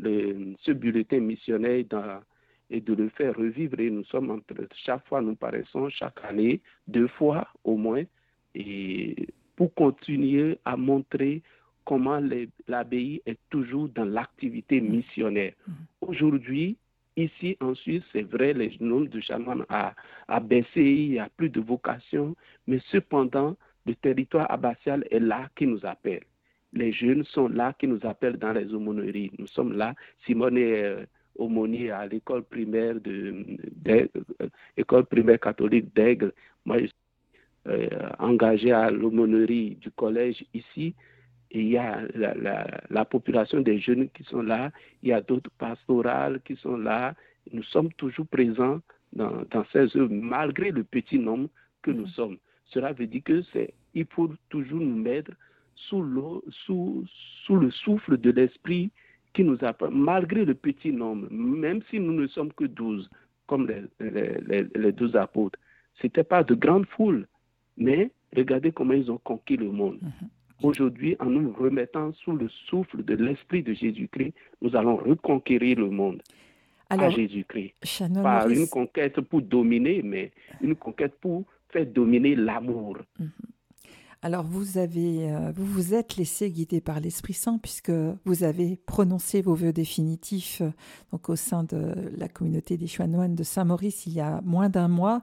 ce 0.00 0.72
bulletin 0.72 1.20
missionnaire 1.20 1.84
et 2.70 2.80
de 2.80 2.94
le 2.94 3.08
faire 3.10 3.36
revivre. 3.36 3.78
Et 3.80 3.90
nous 3.90 4.04
sommes 4.04 4.30
entre 4.30 4.54
chaque 4.84 5.06
fois, 5.06 5.20
nous 5.20 5.36
paraissons 5.36 5.88
chaque 5.90 6.24
année, 6.24 6.60
deux 6.88 7.08
fois 7.08 7.46
au 7.64 7.76
moins, 7.76 8.04
et 8.54 9.28
pour 9.56 9.72
continuer 9.74 10.58
à 10.64 10.76
montrer 10.76 11.42
comment 11.84 12.20
l'abbaye 12.68 13.22
est 13.26 13.38
toujours 13.50 13.88
dans 13.88 14.04
l'activité 14.04 14.80
missionnaire. 14.80 15.52
Mm-hmm. 15.68 16.08
Aujourd'hui, 16.08 16.76
ici 17.16 17.56
en 17.60 17.74
Suisse, 17.74 18.02
c'est 18.12 18.22
vrai, 18.22 18.52
le 18.52 18.70
nombre 18.80 19.08
de 19.08 19.20
chanoines 19.20 19.64
a, 19.68 19.94
a, 20.28 20.40
baissé, 20.40 20.80
il 20.80 21.10
n'y 21.10 21.18
a 21.18 21.28
plus 21.36 21.50
de 21.50 21.60
vocation, 21.60 22.36
mais 22.66 22.80
cependant, 22.90 23.56
le 23.86 23.94
territoire 23.94 24.50
abbatial 24.50 25.04
est 25.10 25.18
là 25.18 25.48
qui 25.56 25.66
nous 25.66 25.84
appelle. 25.84 26.22
Les 26.72 26.92
jeunes 26.92 27.24
sont 27.24 27.48
là 27.48 27.74
qui 27.78 27.86
nous 27.86 28.00
appellent 28.02 28.38
dans 28.38 28.52
les 28.52 28.72
aumôneries. 28.72 29.30
Nous 29.38 29.46
sommes 29.46 29.76
là. 29.76 29.94
Simone 30.24 30.56
est 30.56 30.84
euh, 30.84 31.04
aumônier 31.36 31.90
à 31.90 32.06
l'école 32.06 32.44
primaire 32.44 32.94
de, 33.00 33.34
euh, 33.88 35.02
primaire 35.02 35.40
catholique 35.40 35.94
d'Aigle. 35.94 36.32
Moi, 36.64 36.78
je 36.78 36.86
suis 36.86 36.94
euh, 37.68 37.88
engagé 38.18 38.72
à 38.72 38.90
l'aumônerie 38.90 39.76
du 39.76 39.90
collège 39.90 40.44
ici 40.54 40.94
il 41.52 41.68
y 41.68 41.76
a 41.76 42.00
la, 42.14 43.04
population 43.04 43.60
des 43.60 43.78
jeunes 43.78 44.08
qui 44.10 44.24
sont 44.24 44.42
là, 44.42 44.70
il 45.02 45.10
y 45.10 45.12
a 45.12 45.20
d'autres 45.20 45.50
pastorales 45.58 46.40
qui 46.44 46.56
sont 46.56 46.76
là. 46.76 47.14
Nous 47.52 47.62
sommes 47.64 47.92
toujours 47.94 48.26
présents 48.26 48.80
dans, 49.12 49.44
ces 49.72 49.96
œuvres, 49.96 50.12
malgré 50.12 50.70
le 50.70 50.84
petit 50.84 51.18
nombre 51.18 51.48
que 51.82 51.90
nous 51.90 52.06
mm-hmm. 52.06 52.14
sommes. 52.14 52.38
Cela 52.72 52.92
veut 52.92 53.06
dire 53.06 53.22
que 53.24 53.42
c'est, 53.52 53.74
il 53.94 54.06
faut 54.06 54.30
toujours 54.48 54.80
nous 54.80 54.96
mettre 54.96 55.32
sous, 55.74 56.02
l'eau, 56.02 56.42
sous, 56.64 57.04
sous 57.44 57.56
le 57.56 57.70
souffle 57.70 58.16
de 58.18 58.30
l'esprit 58.30 58.90
qui 59.34 59.44
nous 59.44 59.58
apprend, 59.62 59.90
malgré 59.90 60.44
le 60.44 60.54
petit 60.54 60.92
nombre, 60.92 61.26
même 61.30 61.80
si 61.90 62.00
nous 62.00 62.12
ne 62.12 62.26
sommes 62.26 62.52
que 62.52 62.64
douze, 62.64 63.10
comme 63.46 63.68
les, 64.00 64.64
les, 64.74 64.92
douze 64.92 65.16
apôtres. 65.16 65.58
Ce 65.96 66.06
n'était 66.06 66.24
pas 66.24 66.42
de 66.42 66.54
grandes 66.54 66.86
foules, 66.86 67.26
mais 67.76 68.10
regardez 68.34 68.72
comment 68.72 68.94
ils 68.94 69.10
ont 69.10 69.18
conquis 69.18 69.56
le 69.56 69.70
monde. 69.70 69.98
Mm-hmm. 70.02 70.66
Aujourd'hui, 70.66 71.16
en 71.18 71.26
nous 71.26 71.52
remettant 71.52 72.12
sous 72.12 72.32
le 72.32 72.48
souffle 72.68 73.04
de 73.04 73.14
l'Esprit 73.14 73.62
de 73.62 73.74
Jésus-Christ, 73.74 74.32
nous 74.60 74.76
allons 74.76 74.96
reconquérir 74.96 75.78
le 75.78 75.90
monde 75.90 76.22
à 76.88 77.10
Jésus-Christ. 77.10 77.74
Pas 78.22 78.48
une 78.48 78.68
conquête 78.68 79.20
pour 79.20 79.42
dominer, 79.42 80.02
mais 80.02 80.30
une 80.60 80.76
conquête 80.76 81.14
pour 81.20 81.44
faire 81.72 81.86
dominer 81.86 82.34
l'amour. 82.34 82.98
Mhm. 83.18 83.30
Alors 84.24 84.44
vous 84.44 84.78
avez, 84.78 85.32
euh, 85.32 85.50
vous 85.52 85.66
vous 85.66 85.94
êtes 85.94 86.16
laissé 86.16 86.48
guider 86.48 86.80
par 86.80 87.00
l'Esprit 87.00 87.32
Saint 87.32 87.58
puisque 87.58 87.90
vous 88.24 88.44
avez 88.44 88.76
prononcé 88.76 89.42
vos 89.42 89.56
vœux 89.56 89.72
définitifs 89.72 90.60
euh, 90.60 90.70
donc 91.10 91.28
au 91.28 91.34
sein 91.34 91.64
de 91.64 91.92
la 92.16 92.28
communauté 92.28 92.76
des 92.76 92.86
chanoines 92.86 93.34
de 93.34 93.42
Saint-Maurice 93.42 94.06
il 94.06 94.12
y 94.12 94.20
a 94.20 94.40
moins 94.42 94.68
d'un 94.68 94.86
mois. 94.86 95.22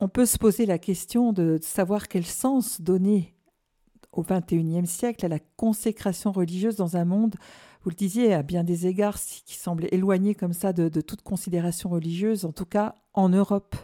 On 0.00 0.08
peut 0.08 0.24
se 0.24 0.38
poser 0.38 0.64
la 0.64 0.78
question 0.78 1.34
de 1.34 1.58
savoir 1.60 2.08
quel 2.08 2.24
sens 2.24 2.80
donner 2.80 3.34
au 4.12 4.22
XXIe 4.22 4.86
siècle 4.86 5.26
à 5.26 5.28
la 5.28 5.38
consécration 5.56 6.32
religieuse 6.32 6.76
dans 6.76 6.96
un 6.96 7.04
monde, 7.04 7.36
vous 7.82 7.90
le 7.90 7.96
disiez, 7.96 8.34
à 8.34 8.42
bien 8.42 8.64
des 8.64 8.86
égards, 8.86 9.18
qui 9.18 9.54
semblait 9.54 9.88
éloigné 9.92 10.34
comme 10.34 10.52
ça 10.52 10.72
de, 10.72 11.00
toute 11.00 11.22
considération 11.22 11.90
religieuse, 11.90 12.44
en 12.44 12.52
tout 12.52 12.64
cas 12.64 12.94
en 13.14 13.28
Europe. 13.28 13.76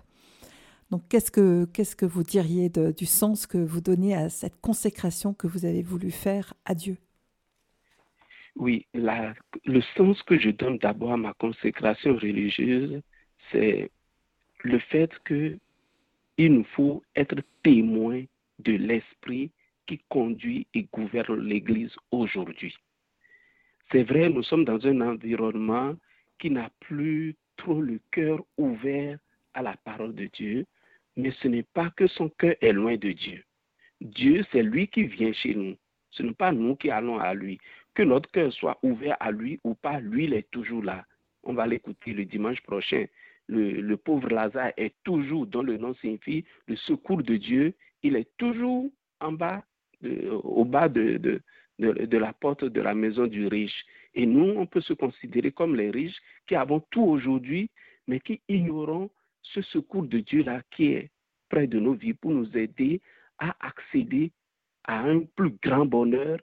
Donc 0.95 1.03
qu'est-ce 1.09 1.33
que, 1.33 1.65
qu'est-ce 1.65 1.97
que 1.97 2.07
vous 2.07 2.23
diriez 2.23 2.69
du 2.69 3.05
sens 3.05 3.49
que 3.49 3.59
vous 3.59 3.81
donnez 3.81 4.15
à 4.15 4.29
cette 4.29 4.61
consécration 4.61 5.35
que 5.35 5.49
vous 5.49 5.65
avez 5.65 5.83
voulu 5.83 6.13
faire 6.13 6.55
à 6.65 6.77
Dieu? 6.77 6.99
Oui, 8.55 8.87
le 8.95 9.81
sens 9.97 10.23
que 10.23 10.39
je 10.39 10.51
donne 10.51 10.79
d'abord 10.79 11.15
à 11.15 11.17
ma 11.17 11.35
consécration 11.35 12.15
religieuse, 12.15 13.03
c'est 13.51 13.91
le 14.63 14.79
fait 14.79 15.11
que 15.25 15.59
il 16.39 16.55
nous 16.55 16.67
faut 16.77 17.03
être 17.17 17.43
témoin 17.65 18.23
de 18.61 18.75
l'esprit 18.75 19.51
qui 19.89 19.99
conduit 20.09 20.69
et 20.75 20.87
gouverne 20.93 21.41
l'Église 21.41 21.97
aujourd'hui. 22.13 22.77
C'est 23.91 24.05
vrai, 24.05 24.29
nous 24.29 24.45
sommes 24.45 24.65
dans 24.65 24.87
un 24.87 25.01
environnement 25.01 25.97
qui 26.39 26.51
n'a 26.51 26.71
plus 26.79 27.35
trop 27.57 27.81
le 27.81 27.99
cœur 28.13 28.45
ouvert 28.59 29.19
à 29.55 29.63
la 29.63 29.77
parole 29.77 30.15
de 30.15 30.27
Dieu, 30.27 30.65
mais 31.17 31.33
ce 31.43 31.49
n'est 31.49 31.67
pas 31.75 31.91
que 31.97 32.07
son 32.07 32.29
cœur 32.29 32.55
est 32.61 32.73
loin 32.73 32.97
de 32.97 33.13
Dieu. 33.13 33.45
Dieu, 34.01 34.45
c'est 34.53 34.63
lui 34.63 34.89
qui 34.89 35.05
vient 35.05 35.33
chez 35.33 35.55
nous. 35.55 35.77
Ce 36.11 36.23
n'est 36.23 36.35
pas 36.35 36.53
nous 36.53 36.77
qui 36.77 36.91
allons 36.91 37.19
à 37.19 37.35
lui. 37.35 37.59
Que 37.95 38.03
notre 38.03 38.31
cœur 38.31 38.53
soit 38.53 38.79
ouvert 38.83 39.17
à 39.21 39.31
lui 39.31 39.61
ou 39.65 39.75
pas, 39.75 40.01
lui, 40.01 40.25
il 40.25 40.35
est 40.35 40.51
toujours 40.51 40.83
là. 40.83 41.05
On 41.45 41.55
va 41.55 41.67
l'écouter 41.67 42.13
le 42.13 42.25
dimanche 42.25 42.61
prochain. 42.63 43.07
Le, 43.47 43.95
pauvre 43.97 44.29
Lazare 44.31 44.73
est 44.77 44.95
toujours, 45.05 45.47
dont 45.47 45.63
le 45.63 45.77
nom 45.77 45.95
signifie 45.97 46.45
le 46.67 46.77
secours 46.77 47.23
de 47.23 47.37
Dieu, 47.37 47.75
il 48.03 48.17
est 48.17 48.31
toujours 48.39 48.91
au 49.21 50.65
bas 50.65 50.89
de, 50.89 51.19
de, 51.19 51.41
de, 51.79 52.19
la 52.19 52.33
porte 52.33 52.65
de 52.65 52.81
la 52.81 52.95
maison 52.95 53.27
du 53.27 53.47
riche. 53.47 53.85
Et 54.15 54.27
nous, 54.27 54.55
on 54.57 54.67
peut 54.67 54.81
se 54.81 54.95
considérer 54.95 55.53
comme 55.53 55.77
les 55.77 55.91
riches 55.91 56.17
qui 56.47 56.55
avons 56.55 56.81
tout 56.91 57.03
aujourd'hui, 57.03 57.71
mais 58.07 58.21
qui 58.21 58.41
ignorons 58.49 59.11
ce 59.53 59.63
secours 59.63 60.05
de 60.05 60.19
Dieu-là 60.19 60.63
qui 60.71 60.87
est 60.93 61.11
près 61.49 61.67
de 61.67 61.79
nos 61.79 61.95
vies 61.95 62.15
pour 62.15 62.33
nous 62.33 62.57
aider 62.57 63.01
à 63.39 63.55
accéder 63.61 64.33
à 64.85 65.01
un 65.01 65.21
plus 65.37 65.55
grand 65.63 65.87
bonheur 65.87 66.39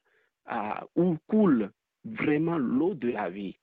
à, 0.46 0.86
où 0.96 1.17
coule 1.27 1.72
vraiment 2.05 2.58
l'eau 2.58 2.93
de 2.93 3.10
la 3.10 3.29
vie. 3.29 3.55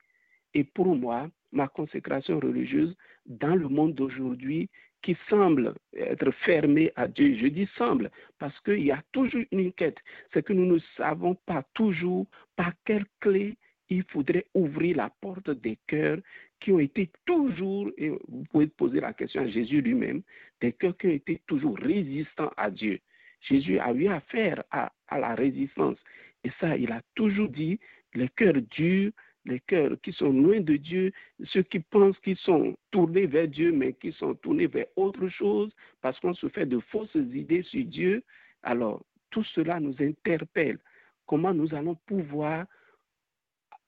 Et 0.54 0.64
pour 0.64 0.94
moi, 0.94 1.28
ma 1.52 1.68
consécration 1.68 2.38
religieuse 2.38 2.94
dans 3.26 3.54
le 3.54 3.68
monde 3.68 3.94
d'aujourd'hui, 3.94 4.68
qui 5.02 5.16
semble 5.28 5.74
être 5.94 6.30
fermé 6.44 6.92
à 6.96 7.06
Dieu. 7.06 7.36
Je 7.40 7.46
dis 7.46 7.68
semble 7.76 8.10
parce 8.38 8.58
qu'il 8.60 8.84
y 8.84 8.90
a 8.90 9.02
toujours 9.12 9.44
une 9.52 9.72
quête. 9.72 9.98
C'est 10.32 10.44
que 10.44 10.52
nous 10.52 10.66
ne 10.66 10.80
savons 10.96 11.34
pas 11.46 11.62
toujours 11.74 12.26
par 12.56 12.72
quelle 12.84 13.06
clé 13.20 13.56
il 13.90 14.02
faudrait 14.04 14.46
ouvrir 14.54 14.96
la 14.96 15.10
porte 15.20 15.50
des 15.50 15.78
cœurs 15.86 16.18
qui 16.60 16.72
ont 16.72 16.78
été 16.78 17.10
toujours, 17.24 17.90
et 17.96 18.10
vous 18.10 18.44
pouvez 18.50 18.66
poser 18.66 19.00
la 19.00 19.12
question 19.12 19.42
à 19.42 19.48
Jésus 19.48 19.80
lui-même, 19.80 20.22
des 20.60 20.72
cœurs 20.72 20.96
qui 20.96 21.06
ont 21.06 21.10
été 21.10 21.40
toujours 21.46 21.76
résistants 21.78 22.52
à 22.56 22.70
Dieu. 22.70 23.00
Jésus 23.42 23.78
a 23.78 23.92
eu 23.92 24.08
affaire 24.08 24.62
à, 24.70 24.92
à 25.06 25.18
la 25.18 25.34
résistance. 25.34 25.98
Et 26.44 26.50
ça, 26.60 26.76
il 26.76 26.90
a 26.90 27.02
toujours 27.14 27.48
dit, 27.48 27.78
les 28.14 28.28
cœurs 28.30 28.60
durs 28.70 29.12
les 29.48 29.60
cœurs 29.60 29.96
qui 30.02 30.12
sont 30.12 30.30
loin 30.30 30.60
de 30.60 30.76
Dieu, 30.76 31.12
ceux 31.46 31.62
qui 31.62 31.80
pensent 31.80 32.18
qu'ils 32.20 32.36
sont 32.36 32.76
tournés 32.90 33.26
vers 33.26 33.48
Dieu, 33.48 33.72
mais 33.72 33.94
qui 33.94 34.12
sont 34.12 34.34
tournés 34.34 34.66
vers 34.66 34.86
autre 34.96 35.28
chose, 35.28 35.72
parce 36.02 36.18
qu'on 36.20 36.34
se 36.34 36.48
fait 36.48 36.66
de 36.66 36.78
fausses 36.78 37.14
idées 37.14 37.62
sur 37.62 37.84
Dieu. 37.84 38.22
Alors, 38.62 39.02
tout 39.30 39.44
cela 39.54 39.80
nous 39.80 39.94
interpelle. 40.00 40.78
Comment 41.26 41.54
nous 41.54 41.74
allons 41.74 41.96
pouvoir 42.06 42.66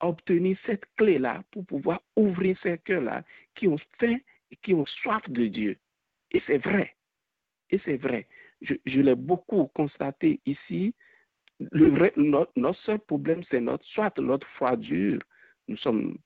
obtenir 0.00 0.56
cette 0.66 0.84
clé-là 0.96 1.42
pour 1.50 1.64
pouvoir 1.66 2.02
ouvrir 2.16 2.56
ces 2.62 2.78
cœurs-là 2.78 3.22
qui 3.54 3.68
ont 3.68 3.78
faim 3.98 4.18
et 4.50 4.56
qui 4.56 4.74
ont 4.74 4.86
soif 4.86 5.22
de 5.28 5.46
Dieu. 5.46 5.76
Et 6.32 6.42
c'est 6.46 6.58
vrai. 6.58 6.94
Et 7.70 7.80
c'est 7.84 7.96
vrai. 7.96 8.26
Je, 8.62 9.00
l'ai 9.00 9.14
beaucoup 9.14 9.66
constaté 9.74 10.40
ici. 10.46 10.94
Notre, 11.72 12.80
seul 12.84 12.98
problème, 13.00 13.42
c'est 13.50 13.60
notre, 13.60 13.84
soit 13.86 14.16
notre 14.18 14.46
foi 14.58 14.76
dure, 14.76 15.20
nous 15.68 15.76
sommes 15.78 16.16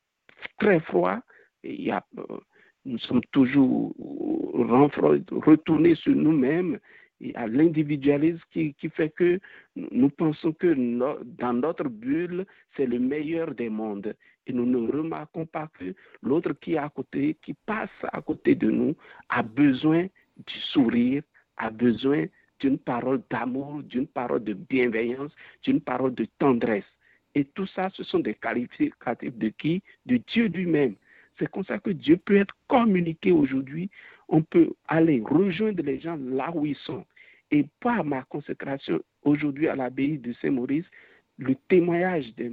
très 0.58 0.80
froids. 0.80 1.22
Y 1.62 1.90
a, 1.90 2.04
euh, 2.18 2.38
nous 2.84 2.98
sommes 2.98 3.22
toujours 3.32 3.94
retournés 3.96 5.94
sur 5.96 6.14
nous-mêmes 6.14 6.78
et 7.20 7.34
à 7.34 7.46
l'individualisme 7.46 8.42
qui, 8.50 8.74
qui, 8.74 8.88
fait 8.90 9.10
que 9.10 9.38
nous 9.76 10.10
pensons 10.10 10.52
que 10.52 10.74
dans 11.38 11.52
notre 11.52 11.88
bulle, 11.88 12.44
c'est 12.76 12.86
le 12.86 12.98
meilleur 12.98 13.54
des 13.54 13.68
mondes. 13.68 14.14
Et 14.46 14.52
nous 14.52 14.66
ne 14.66 14.90
remarquons 14.90 15.46
pas 15.46 15.68
que 15.78 15.94
l'autre 16.22 16.52
qui 16.60 16.74
est 16.74 16.78
à 16.78 16.88
côté, 16.88 17.36
qui 17.42 17.54
passe 17.66 17.90
à 18.12 18.20
côté 18.20 18.54
de 18.54 18.70
nous, 18.70 18.94
a 19.28 19.42
besoin 19.42 20.06
du 20.36 20.60
sourire, 20.72 21.22
a 21.56 21.70
besoin 21.70 22.26
d'une 22.60 22.78
parole 22.78 23.22
d'amour, 23.30 23.82
d'une 23.82 24.06
parole 24.06 24.44
de 24.44 24.54
bienveillance, 24.54 25.32
d'une 25.62 25.80
parole 25.80 26.14
de 26.14 26.26
tendresse. 26.38 26.84
Et 27.34 27.44
tout 27.44 27.66
ça, 27.68 27.90
ce 27.94 28.04
sont 28.04 28.20
des 28.20 28.34
qualificatifs 28.34 29.36
de 29.36 29.48
qui? 29.48 29.82
De 30.06 30.16
Dieu 30.16 30.46
lui-même. 30.46 30.94
C'est 31.38 31.50
comme 31.50 31.64
ça 31.64 31.78
que 31.78 31.90
Dieu 31.90 32.16
peut 32.16 32.36
être 32.36 32.54
communiqué 32.68 33.32
aujourd'hui. 33.32 33.90
On 34.28 34.42
peut 34.42 34.72
aller 34.88 35.22
rejoindre 35.24 35.82
les 35.82 36.00
gens 36.00 36.16
là 36.16 36.50
où 36.54 36.66
ils 36.66 36.76
sont. 36.76 37.04
Et 37.50 37.66
par 37.80 38.04
ma 38.04 38.22
consécration 38.24 39.00
aujourd'hui 39.22 39.68
à 39.68 39.76
l'abbaye 39.76 40.18
de 40.18 40.32
Saint-Maurice, 40.40 40.86
le 41.38 41.54
témoignage 41.68 42.32
des, 42.36 42.50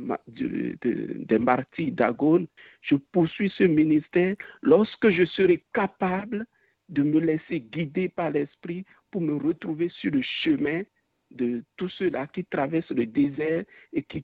des 0.77 1.39
martyrs 1.39 1.91
d'Agone, 1.91 2.47
je 2.81 2.95
poursuis 2.95 3.51
ce 3.57 3.63
ministère 3.63 4.35
lorsque 4.61 5.09
je 5.09 5.23
serai 5.25 5.63
capable 5.73 6.45
de 6.89 7.03
me 7.03 7.19
laisser 7.19 7.61
guider 7.61 8.09
par 8.09 8.31
l'Esprit 8.31 8.85
pour 9.11 9.21
me 9.21 9.35
retrouver 9.35 9.89
sur 9.89 10.11
le 10.11 10.21
chemin 10.43 10.81
de 11.31 11.63
tous 11.77 11.89
ceux-là 11.89 12.27
qui 12.27 12.43
traversent 12.45 12.91
le 12.91 13.05
désert 13.05 13.63
et 13.93 14.03
qui, 14.03 14.23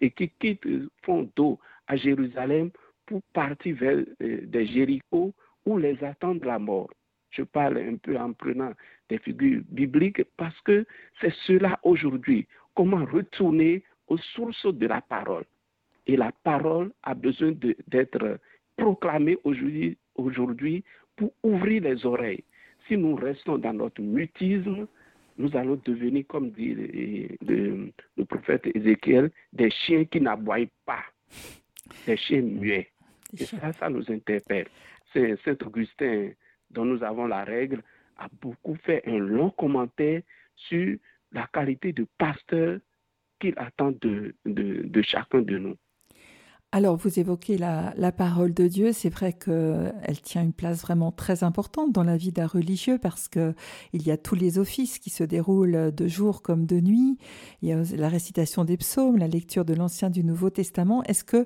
et 0.00 0.10
qui 0.10 0.28
quittent 0.40 0.66
fond 1.02 1.30
d'eau 1.36 1.58
à 1.86 1.96
Jérusalem 1.96 2.70
pour 3.06 3.22
partir 3.34 3.76
vers 3.76 4.04
euh, 4.22 4.46
Jéricho 4.52 5.34
où 5.66 5.78
les 5.78 6.02
attendent 6.04 6.44
la 6.44 6.58
mort. 6.58 6.90
Je 7.30 7.42
parle 7.42 7.78
un 7.78 7.96
peu 7.96 8.16
en 8.18 8.32
prenant 8.32 8.72
des 9.08 9.18
figures 9.18 9.62
bibliques 9.68 10.24
parce 10.36 10.58
que 10.62 10.84
c'est 11.20 11.34
cela 11.46 11.78
aujourd'hui. 11.82 12.46
Comment 12.74 13.04
retourner 13.04 13.84
aux 14.10 14.18
sources 14.18 14.66
de 14.66 14.86
la 14.86 15.00
parole. 15.00 15.44
Et 16.06 16.16
la 16.16 16.32
parole 16.42 16.92
a 17.02 17.14
besoin 17.14 17.52
d'être 17.86 18.38
proclamée 18.76 19.38
aujourd'hui, 19.44 20.84
pour 21.16 21.32
ouvrir 21.42 21.82
les 21.82 22.04
oreilles. 22.04 22.44
Si 22.88 22.96
nous 22.96 23.14
restons 23.14 23.58
dans 23.58 23.72
notre 23.72 24.00
mutisme, 24.00 24.86
nous 25.38 25.56
allons 25.56 25.80
devenir, 25.84 26.24
comme 26.26 26.50
dit 26.50 26.74
le, 26.74 27.92
le 28.16 28.24
prophète 28.24 28.66
Ézéchiel, 28.74 29.30
des 29.52 29.70
chiens 29.70 30.04
qui 30.04 30.20
n'aboient 30.20 30.66
pas, 30.84 31.04
des 32.06 32.16
chiens 32.16 32.42
muets. 32.42 32.90
Et 33.38 33.44
ça, 33.44 33.72
ça 33.72 33.88
nous 33.88 34.10
interpelle. 34.10 34.66
Saint 35.12 35.56
Augustin, 35.64 36.30
dont 36.70 36.84
nous 36.84 37.02
avons 37.02 37.26
la 37.26 37.44
règle, 37.44 37.82
a 38.16 38.28
beaucoup 38.40 38.76
fait 38.76 39.02
un 39.06 39.18
long 39.18 39.50
commentaire 39.50 40.22
sur 40.54 40.96
la 41.32 41.46
qualité 41.52 41.92
de 41.92 42.06
pasteur 42.18 42.78
qu'il 43.38 43.54
attend 43.56 43.92
de, 43.92 44.34
chacun 45.02 45.40
de 45.40 45.58
nous. 45.58 45.76
Alors, 46.72 46.94
vous 46.96 47.18
évoquez 47.18 47.58
la, 47.58 48.12
parole 48.12 48.54
de 48.54 48.68
Dieu. 48.68 48.92
C'est 48.92 49.08
vrai 49.08 49.32
qu'elle 49.32 50.20
tient 50.22 50.42
une 50.42 50.52
place 50.52 50.82
vraiment 50.82 51.10
très 51.10 51.42
importante 51.42 51.90
dans 51.90 52.04
la 52.04 52.16
vie 52.16 52.30
d'un 52.30 52.46
religieux 52.46 52.96
parce 52.96 53.28
qu'il 53.28 53.54
y 53.92 54.12
a 54.12 54.16
tous 54.16 54.36
les 54.36 54.60
offices 54.60 55.00
qui 55.00 55.10
se 55.10 55.24
déroulent 55.24 55.92
de 55.92 56.06
jour 56.06 56.42
comme 56.42 56.66
de 56.66 56.80
nuit. 56.80 57.18
Il 57.62 57.68
y 57.68 57.72
a 57.72 57.82
la 57.96 58.08
récitation 58.08 58.64
des 58.64 58.76
psaumes, 58.76 59.18
la 59.18 59.26
lecture 59.26 59.64
de 59.64 59.74
l'Ancien 59.74 60.10
du 60.10 60.22
Nouveau 60.22 60.48
Testament. 60.48 61.02
Est-ce 61.04 61.24
que 61.24 61.44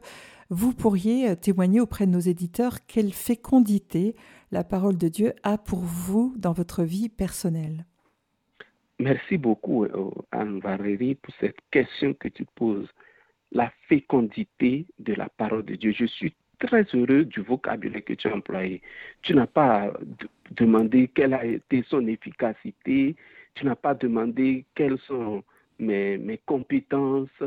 vous 0.51 0.75
pourriez 0.75 1.35
témoigner 1.37 1.81
auprès 1.81 2.05
de 2.05 2.11
nos 2.11 2.21
éditeurs 2.21 2.85
quelle 2.87 3.15
fécondité 3.15 4.15
la 4.53 4.63
parole 4.63 4.99
de 4.99 5.09
Dieu 5.09 5.33
a 5.43 5.57
pour 5.57 5.79
vous 5.79 6.35
dans 6.37 6.53
votre 6.53 6.83
vie 6.83 7.09
personnelle? 7.09 7.87
Merci 8.99 9.39
beaucoup, 9.39 9.85
euh, 9.85 10.11
Anne 10.33 10.61
Valérie, 10.61 11.15
pour 11.15 11.35
cette 11.41 11.57
question 11.71 12.13
que 12.13 12.29
tu 12.29 12.45
poses. 12.55 12.89
La 13.55 13.73
fécondité 13.89 14.87
de 14.99 15.15
la 15.15 15.29
parole 15.29 15.65
de 15.65 15.77
Dieu. 15.77 15.93
Je 15.93 16.07
suis 16.07 16.35
très 16.59 16.85
heureux 16.95 17.25
du 17.25 17.41
vocabulaire 17.41 18.05
que 18.05 18.15
tu 18.15 18.29
as 18.29 18.35
employé. 18.35 18.83
Tu 19.23 19.35
n'as 19.35 19.47
pas 19.47 19.93
demandé 20.51 21.09
quelle 21.15 21.35
a 21.35 21.45
été 21.45 21.85
son 21.89 22.07
efficacité, 22.07 23.17
tu 23.55 23.65
n'as 23.65 23.77
pas 23.77 23.95
demandé 23.95 24.65
quelles 24.75 24.99
sont 25.01 25.45
mes, 25.79 26.19
mes 26.19 26.39
compétences 26.39 27.43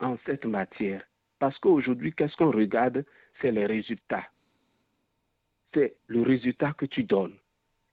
en 0.00 0.16
cette 0.26 0.44
matière. 0.44 1.02
Parce 1.38 1.58
qu'aujourd'hui, 1.58 2.12
qu'est-ce 2.12 2.36
qu'on 2.36 2.50
regarde? 2.50 3.04
C'est 3.40 3.52
les 3.52 3.66
résultats. 3.66 4.26
C'est 5.72 5.94
le 6.06 6.22
résultat 6.22 6.72
que 6.72 6.86
tu 6.86 7.02
donnes. 7.02 7.36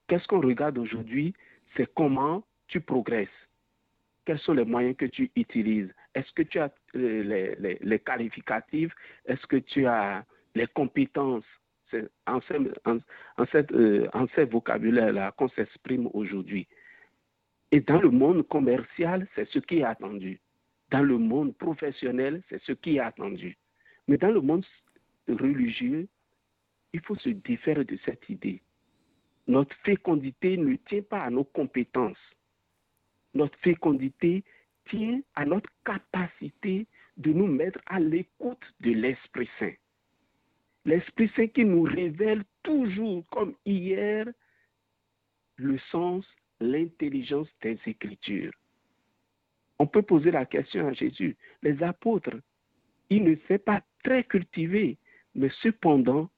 Qu'est-ce 0.08 0.28
qu'on 0.28 0.42
regarde 0.42 0.78
aujourd'hui? 0.78 1.34
C'est 1.76 1.92
comment 1.94 2.44
tu 2.68 2.80
progresses 2.82 3.30
Quels 4.26 4.40
sont 4.40 4.54
les 4.54 4.66
moyens 4.66 4.96
que 4.96 5.06
tu 5.06 5.32
utilises? 5.36 5.92
Est-ce 6.16 6.32
que 6.34 6.44
tu 6.44 6.60
as 6.60 6.72
euh, 6.96 7.78
les, 7.82 8.00
qualificatifs 8.00 8.94
Est-ce 9.26 9.46
que 9.48 9.58
tu 9.58 9.86
as 9.86 10.26
les 10.56 10.68
compétences 10.68 11.46
en, 12.28 12.40
en, 12.86 12.98
euh, 13.56 14.08
en 14.14 14.28
ces 14.36 14.46
vocabulaires-là 14.46 15.32
qu'on 15.34 15.50
s'exprime 15.50 16.10
aujourd'hui? 16.14 16.68
Et 17.72 17.80
dans 17.80 18.02
le 18.02 18.10
monde 18.10 18.48
commercial, 18.48 19.28
c'est 19.36 19.48
ce 19.50 19.60
qui 19.60 19.80
est 19.80 19.84
attendu. 19.84 20.40
Dans 20.90 21.04
le 21.04 21.18
monde 21.18 21.56
professionnel, 21.56 22.42
c'est 22.50 22.62
ce 22.64 22.74
qui 22.74 22.98
est 22.98 23.00
attendu. 23.00 23.58
Mais 24.08 24.18
dans 24.18 24.32
le 24.32 24.42
monde 24.42 24.66
religieux, 25.30 26.08
il 26.92 27.00
faut 27.02 27.16
se 27.16 27.30
défaire 27.30 27.86
de 27.86 27.98
cette 28.04 28.28
idée. 28.30 28.62
Notre 29.48 29.76
fécondité 29.86 30.58
ne 30.58 30.76
tient 30.76 31.02
pas 31.02 31.24
à 31.24 31.30
nos 31.30 31.46
compétences 31.46 32.18
notre 33.34 33.58
fécondité 33.60 34.44
tient 34.90 35.22
à 35.36 35.46
notre 35.46 35.70
capacité 35.86 36.86
de 37.18 37.32
nous 37.32 37.48
mettre 37.48 37.80
à 37.86 38.00
l'écoute 38.00 38.64
de 38.82 38.92
l'Esprit 38.92 39.50
Saint. 39.60 39.74
L'Esprit 40.86 41.32
Saint 41.36 41.48
qui 41.48 41.66
nous 41.66 41.84
révèle 41.84 42.44
toujours, 42.64 43.24
comme 43.30 43.54
hier, 43.66 44.26
le 45.58 45.78
sens, 45.92 46.26
l'intelligence 46.60 47.48
des 47.62 47.78
Écritures. 47.86 48.54
On 49.80 49.88
peut 49.88 50.02
poser 50.02 50.32
la 50.32 50.46
question 50.46 50.88
à 50.88 50.94
Jésus. 50.94 51.36
Les 51.64 51.82
apôtres, 51.84 52.38
ils 53.10 53.24
ne 53.24 53.36
s'est 53.48 53.60
pas 53.60 53.82
très 54.04 54.24
cultivés, 54.24 54.98
mais 55.36 55.50
cependant, 55.62 56.30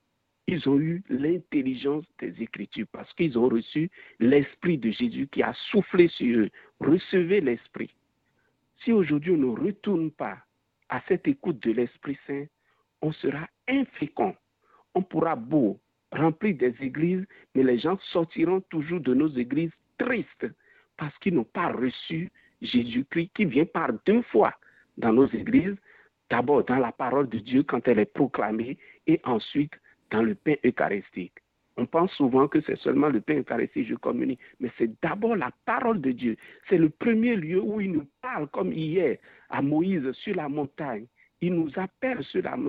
ils 0.47 0.67
ont 0.67 0.79
eu 0.79 1.03
l'intelligence 1.09 2.05
des 2.19 2.41
Écritures 2.41 2.87
parce 2.91 3.11
qu'ils 3.13 3.37
ont 3.37 3.47
reçu 3.47 3.89
l'Esprit 4.19 4.77
de 4.77 4.91
Jésus 4.91 5.27
qui 5.27 5.41
a 5.41 5.53
soufflé 5.71 6.09
sur 6.09 6.39
eux. 6.39 6.49
Recevez 6.79 7.39
l'Esprit. 7.39 7.93
Si 8.83 8.91
aujourd'hui 8.91 9.31
on 9.31 9.37
ne 9.37 9.67
retourne 9.67 10.11
pas 10.11 10.37
à 10.89 11.01
cette 11.07 11.27
écoute 11.27 11.61
de 11.63 11.71
l'Esprit 11.71 12.17
Saint, 12.27 12.45
on 13.01 13.11
sera 13.13 13.47
infécond. 13.67 14.35
On 14.95 15.01
pourra 15.01 15.35
beau 15.35 15.79
remplir 16.11 16.55
des 16.55 16.75
églises, 16.81 17.25
mais 17.55 17.63
les 17.63 17.79
gens 17.79 17.97
sortiront 18.11 18.61
toujours 18.61 18.99
de 18.99 19.13
nos 19.13 19.29
églises 19.29 19.71
tristes 19.97 20.47
parce 20.97 21.17
qu'ils 21.19 21.33
n'ont 21.33 21.43
pas 21.43 21.71
reçu 21.71 22.29
Jésus-Christ 22.61 23.31
qui 23.33 23.45
vient 23.45 23.65
par 23.65 23.89
deux 24.05 24.21
fois 24.23 24.53
dans 24.97 25.11
nos 25.11 25.27
églises, 25.27 25.75
d'abord 26.29 26.63
dans 26.65 26.77
la 26.77 26.91
parole 26.91 27.27
de 27.29 27.39
Dieu 27.39 27.63
quand 27.63 27.87
elle 27.87 27.99
est 27.99 28.13
proclamée 28.13 28.77
et 29.07 29.19
ensuite 29.23 29.73
dans 30.11 30.21
le 30.21 30.35
pain 30.35 30.55
eucharistique. 30.63 31.33
On 31.75 31.85
pense 31.87 32.11
souvent 32.13 32.47
que 32.47 32.61
c'est 32.61 32.77
seulement 32.77 33.09
le 33.09 33.19
pain 33.19 33.41
que 33.41 33.83
je 33.83 33.95
communie, 33.95 34.37
mais 34.59 34.69
c'est 34.77 34.91
d'abord 35.01 35.35
la 35.35 35.51
parole 35.65 36.01
de 36.01 36.11
Dieu. 36.11 36.37
C'est 36.69 36.77
le 36.77 36.89
premier 36.89 37.35
lieu 37.35 37.61
où 37.61 37.81
il 37.81 37.91
nous 37.91 38.07
parle, 38.21 38.47
comme 38.49 38.71
hier 38.71 39.17
à 39.49 39.61
Moïse 39.61 40.11
sur 40.11 40.35
la 40.35 40.49
montagne. 40.49 41.07
Il 41.41 41.55
nous 41.55 41.71
appelle 41.75 42.19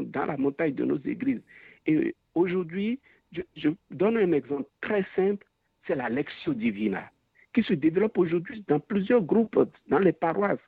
dans 0.07 0.25
la 0.25 0.37
montagne 0.37 0.75
de 0.75 0.85
nos 0.85 0.99
églises. 0.99 1.43
Et 1.87 2.15
aujourd'hui, 2.35 2.99
je, 3.57 3.69
donne 3.91 4.17
un 4.17 4.33
exemple 4.33 4.69
très 4.81 5.05
simple, 5.15 5.47
c'est 5.87 5.95
la 5.95 6.09
Divina, 6.49 7.11
qui 7.53 7.63
se 7.63 7.75
développe 7.75 8.17
aujourd'hui 8.17 8.65
dans 8.69 8.81
plusieurs 8.81 9.23
groupes, 9.23 9.59
dans 9.89 9.99
les 9.99 10.13
paroisses. 10.13 10.59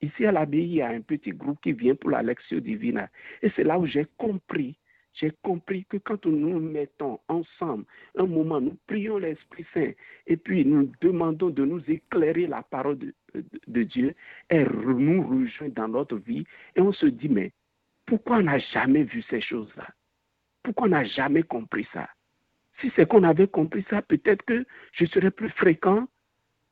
Ici 0.00 0.24
à 0.24 0.32
l'abbaye, 0.32 0.62
il 0.62 0.74
y 0.74 0.82
a 0.82 0.88
un 0.88 1.00
petit 1.00 1.32
groupe 1.32 1.60
qui 1.60 1.72
vient 1.72 1.94
pour 1.94 2.10
la 2.10 2.22
Divina. 2.22 3.08
Et 3.42 3.50
c'est 3.56 3.64
là 3.64 3.78
où 3.78 3.86
j'ai 3.86 4.06
compris 4.16 4.76
j'ai 5.14 5.32
compris 5.42 5.84
que 5.86 5.96
quand 5.96 6.24
nous 6.26 6.50
nous 6.50 6.60
mettons 6.60 7.20
ensemble, 7.28 7.84
un 8.16 8.26
moment, 8.26 8.60
nous 8.60 8.76
prions 8.86 9.18
l'Esprit 9.18 9.66
Saint 9.74 9.92
et 10.26 10.36
puis 10.36 10.64
nous 10.64 10.90
demandons 11.00 11.50
de 11.50 11.64
nous 11.64 11.82
éclairer 11.88 12.46
la 12.46 12.62
parole 12.62 12.98
de, 12.98 13.82
Dieu, 13.82 14.14
elle 14.48 14.70
nous 14.70 15.22
rejoint 15.22 15.68
dans 15.70 15.88
notre 15.88 16.16
vie 16.16 16.44
et 16.76 16.80
on 16.80 16.92
se 16.92 17.06
dit, 17.06 17.28
mais 17.28 17.52
pourquoi 18.06 18.38
on 18.38 18.42
n'a 18.42 18.58
jamais 18.58 19.04
vu 19.04 19.22
ces 19.30 19.40
choses-là? 19.40 19.88
Pourquoi 20.62 20.86
on 20.86 20.90
n'a 20.90 21.04
jamais 21.04 21.42
compris 21.42 21.86
ça? 21.92 22.08
Si 22.80 22.90
c'est 22.96 23.06
qu'on 23.06 23.24
avait 23.24 23.48
compris 23.48 23.84
ça, 23.90 24.02
peut-être 24.02 24.42
que 24.44 24.64
je 24.92 25.04
serais 25.06 25.30
plus 25.30 25.50
fréquent 25.50 26.08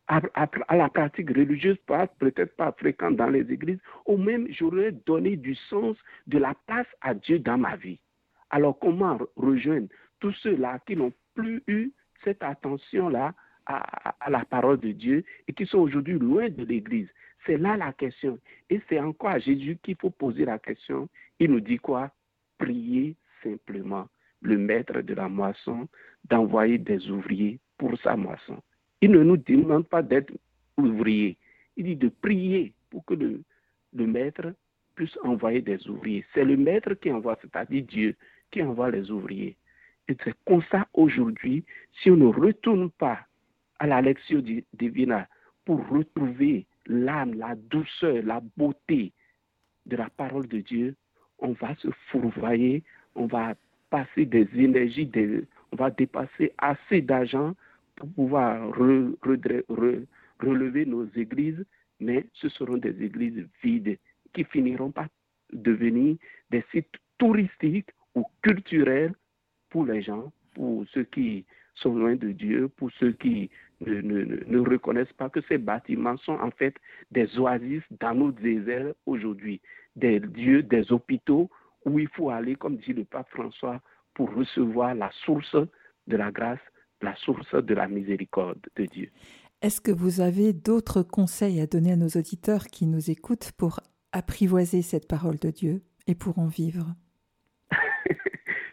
à, 0.06 0.20
à, 0.34 0.76
la 0.76 0.88
pratique 0.88 1.28
religieuse, 1.28 1.76
peut-être 2.18 2.56
pas 2.56 2.72
fréquent 2.72 3.10
dans 3.10 3.28
les 3.28 3.50
églises, 3.52 3.80
ou 4.06 4.16
même 4.16 4.46
j'aurais 4.50 4.92
donné 4.92 5.36
du 5.36 5.54
sens, 5.54 5.96
de 6.26 6.38
la 6.38 6.54
place 6.66 6.86
à 7.02 7.12
Dieu 7.12 7.38
dans 7.38 7.58
ma 7.58 7.76
vie. 7.76 8.00
Alors 8.50 8.78
comment 8.78 9.18
rejoindre 9.36 9.88
tous 10.20 10.32
ceux-là 10.42 10.80
qui 10.86 10.96
n'ont 10.96 11.12
plus 11.34 11.62
eu 11.66 11.92
cette 12.24 12.42
attention-là 12.42 13.34
à, 13.66 14.30
la 14.30 14.44
parole 14.44 14.80
de 14.80 14.92
Dieu 14.92 15.24
et 15.46 15.52
qui 15.52 15.66
sont 15.66 15.78
aujourd'hui 15.78 16.18
loin 16.18 16.48
de 16.48 16.64
l'Église 16.64 17.08
C'est 17.46 17.58
là 17.58 17.76
la 17.76 17.92
question. 17.92 18.38
Et 18.70 18.80
c'est 18.88 18.98
encore 18.98 19.30
à 19.30 19.38
Jésus 19.38 19.78
qu'il 19.82 19.96
faut 19.96 20.10
poser 20.10 20.44
la 20.44 20.58
question. 20.58 21.08
Il 21.38 21.50
nous 21.50 21.60
dit 21.60 21.76
quoi? 21.76 22.10
Priez 22.58 23.14
simplement 23.42 24.08
le 24.40 24.56
maître 24.56 25.00
de 25.00 25.14
la 25.14 25.28
moisson 25.28 25.86
d'envoyer 26.24 26.78
des 26.78 27.10
ouvriers 27.10 27.60
pour 27.76 27.96
sa 28.00 28.16
moisson. 28.16 28.60
Il 29.00 29.12
ne 29.12 29.22
nous 29.22 29.36
demande 29.36 29.86
pas 29.86 30.02
d'être 30.02 30.32
ouvriers. 30.76 31.36
Il 31.76 31.84
dit 31.84 31.96
de 31.96 32.08
prier 32.08 32.72
pour 32.90 33.04
que 33.04 33.14
le, 33.14 33.42
le 33.94 34.06
maître 34.06 34.54
puisse 34.94 35.16
envoyer 35.22 35.60
des 35.60 35.86
ouvriers. 35.88 36.24
C'est 36.34 36.44
le 36.44 36.56
maître 36.56 36.94
qui 36.94 37.12
envoie, 37.12 37.38
c'est-à-dire 37.40 37.84
Dieu 37.84 38.16
qui 38.50 38.62
envoie 38.62 38.90
les 38.90 39.10
ouvriers. 39.10 39.56
Et 40.08 40.16
c'est 40.24 40.34
comme 40.46 40.62
ça 40.70 40.88
aujourd'hui, 40.94 41.64
si 42.00 42.10
on 42.10 42.16
ne 42.16 42.26
retourne 42.26 42.90
pas 42.90 43.20
à 43.78 43.86
la 43.86 44.00
lecture 44.00 44.42
divina 44.72 45.28
pour 45.64 45.86
retrouver 45.88 46.66
l'âme, 46.86 47.34
la 47.34 47.54
douceur, 47.54 48.22
la 48.24 48.40
beauté 48.56 49.12
de 49.86 49.96
la 49.96 50.08
parole 50.10 50.48
de 50.48 50.60
Dieu, 50.60 50.96
on 51.38 51.52
va 51.52 51.74
se 51.76 51.88
fourvoyer, 52.10 52.82
on 53.14 53.26
va 53.26 53.54
passer 53.90 54.24
des 54.24 54.48
énergies, 54.54 55.10
on 55.72 55.76
va 55.76 55.90
dépasser 55.90 56.52
assez 56.58 57.02
d'argent 57.02 57.54
pour 57.96 58.08
pouvoir 58.12 58.74
relever 58.76 60.86
nos 60.86 61.06
églises, 61.14 61.64
mais 62.00 62.26
ce 62.32 62.48
seront 62.48 62.78
des 62.78 63.02
églises 63.02 63.46
vides 63.62 63.98
qui 64.32 64.44
finiront 64.44 64.90
par 64.90 65.08
devenir 65.52 66.16
des 66.50 66.64
sites 66.72 66.96
touristiques 67.18 67.90
ou 68.14 68.24
culturels 68.42 69.14
pour 69.70 69.84
les 69.84 70.02
gens, 70.02 70.32
pour 70.54 70.84
ceux 70.92 71.04
qui 71.04 71.44
sont 71.74 71.94
loin 71.94 72.16
de 72.16 72.32
Dieu, 72.32 72.68
pour 72.68 72.90
ceux 72.98 73.12
qui 73.12 73.50
ne, 73.80 74.00
ne, 74.00 74.58
reconnaissent 74.58 75.12
pas 75.12 75.28
que 75.28 75.40
ces 75.48 75.58
bâtiments 75.58 76.16
sont 76.18 76.38
en 76.40 76.50
fait 76.50 76.74
des 77.10 77.38
oasis 77.38 77.82
dans 78.00 78.14
nos 78.14 78.32
déserts 78.32 78.94
aujourd'hui, 79.06 79.60
des 79.94 80.18
lieux, 80.18 80.62
des 80.62 80.90
hôpitaux 80.90 81.50
où 81.84 81.98
il 81.98 82.08
faut 82.08 82.30
aller, 82.30 82.56
comme 82.56 82.76
dit 82.78 82.92
le 82.92 83.04
pape 83.04 83.28
François, 83.30 83.80
pour 84.14 84.34
recevoir 84.34 84.94
la 84.94 85.10
source 85.24 85.56
de 86.08 86.16
la 86.16 86.32
grâce, 86.32 86.58
la 87.00 87.14
source 87.16 87.54
de 87.54 87.74
la 87.74 87.86
miséricorde 87.86 88.66
de 88.74 88.86
Dieu. 88.86 89.10
Est-ce 89.62 89.80
que 89.80 89.92
vous 89.92 90.20
avez 90.20 90.52
d'autres 90.52 91.02
conseils 91.02 91.60
à 91.60 91.66
donner 91.66 91.92
à 91.92 91.96
nos 91.96 92.08
auditeurs 92.08 92.66
qui 92.66 92.86
nous 92.86 93.10
écoutent 93.10 93.52
pour 93.56 93.80
apprivoiser 94.12 94.82
cette 94.82 95.08
parole 95.08 95.38
de 95.38 95.50
Dieu 95.50 95.82
et 96.06 96.14
pour 96.14 96.38
en 96.38 96.46
vivre? 96.46 96.94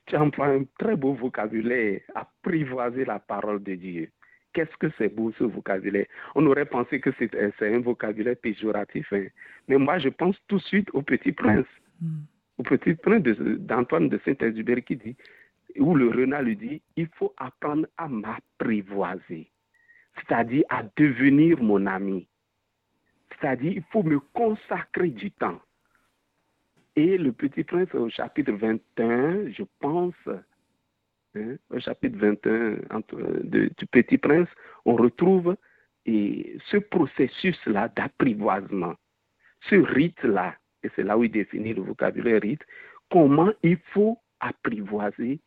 Tu 0.06 0.16
emploies 0.16 0.48
un 0.48 0.64
très 0.78 0.96
beau 0.96 1.14
vocabulaire, 1.14 2.02
apprivoiser 2.14 3.06
la 3.06 3.20
parole 3.20 3.64
de 3.64 3.76
Dieu. 3.76 4.10
Qu'est-ce 4.54 4.78
que 4.78 4.88
c'est 4.98 5.14
beau 5.14 5.34
ce 5.38 5.44
vocabulaire? 5.44 6.06
On 6.36 6.46
aurait 6.46 6.66
pensé 6.66 7.00
que 7.00 7.10
c'est 7.18 7.36
un 7.36 7.80
vocabulaire 7.80 8.38
péjoratif, 8.42 9.12
hein. 9.12 9.26
mais 9.68 9.78
moi 9.78 9.98
je 9.98 10.10
pense 10.10 10.38
tout 10.48 10.58
de 10.58 10.62
suite 10.62 10.90
au 10.94 11.02
petit 11.02 11.32
prince. 11.32 11.66
Hmm 12.02 12.24
au 12.58 12.64
petit 12.64 12.96
prince 12.96 13.24
d'Antoine 13.24 14.10
de, 14.10 14.20
Saint-Exupéry 14.26 14.84
qui 14.84 14.96
dit, 14.96 15.16
où 15.78 15.96
le 15.96 16.10
renard 16.10 16.44
lui 16.44 16.56
dit, 16.56 16.82
il 16.96 17.08
faut 17.16 17.34
apprendre 17.38 17.88
à 17.98 18.08
m'apprivoiser, 18.08 19.50
c'est-à-dire 20.16 20.64
à 20.70 20.84
devenir 20.96 21.62
mon 21.62 21.86
ami. 21.86 22.28
C'est-à-dire, 23.32 23.74
il 23.74 23.84
faut 23.92 24.04
me 24.04 24.20
consacrer 24.34 25.10
du 25.10 25.32
temps. 25.32 25.60
Et 26.96 27.18
le 27.18 27.32
petit 27.32 27.64
prince, 27.64 27.94
au 27.94 28.10
chapitre 28.10 28.54
21, 28.54 29.52
je 29.52 29.64
pense, 29.80 30.16
hein, 31.36 31.56
au 31.70 31.80
chapitre 31.80 32.18
21 32.18 33.02
du 33.44 33.86
petit 33.92 34.18
prince, 34.18 34.48
on 34.86 34.96
retrouve 34.96 35.56
et 36.06 36.58
ce 36.68 36.78
processus-là 36.78 37.90
d'apprivoisement, 37.96 38.94
ce 39.70 39.76
rite-là 39.76 40.56
et 40.86 40.92
c'est 40.96 41.04
là 41.04 41.18
où 41.18 41.24
il 41.24 41.32
définit 41.32 41.74
le 41.74 41.82
vocabulaire 41.82 42.42
rite, 42.42 42.62
comment 43.10 43.52
il 43.64 43.78
faut 43.92 44.20
apprivoiser 44.40 45.40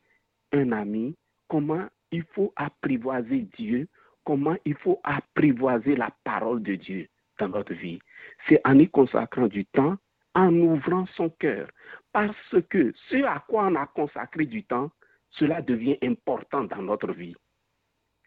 un 0.53 0.73
ami, 0.73 1.17
comment 1.47 1.87
il 2.11 2.25
faut 2.35 2.53
apprivoiser 2.57 3.47
Dieu, 3.57 3.87
comment 4.25 4.57
il 4.65 4.75
faut 4.75 5.01
apprivoiser 5.05 5.95
la 5.95 6.11
parole 6.25 6.63
de 6.63 6.75
Dieu 6.75 7.07
dans 7.39 7.49
notre 7.49 7.73
vie. 7.73 8.01
C'est 8.49 8.61
en 8.67 8.79
y 8.79 8.89
consacrant 8.89 9.47
du 9.47 9.65
temps, 9.67 9.97
en 10.35 10.55
ouvrant 10.55 11.07
son 11.17 11.31
cœur. 11.31 11.69
Parce 12.13 12.57
que 12.71 12.93
ce 13.11 13.25
à 13.25 13.45
quoi 13.49 13.67
on 13.67 13.75
a 13.75 13.87
consacré 13.87 14.47
du 14.47 14.65
temps, 14.65 14.91
cela 15.31 15.63
devient 15.63 15.99
important 16.03 16.65
dans 16.65 16.83
notre 16.83 17.13
vie. 17.13 17.35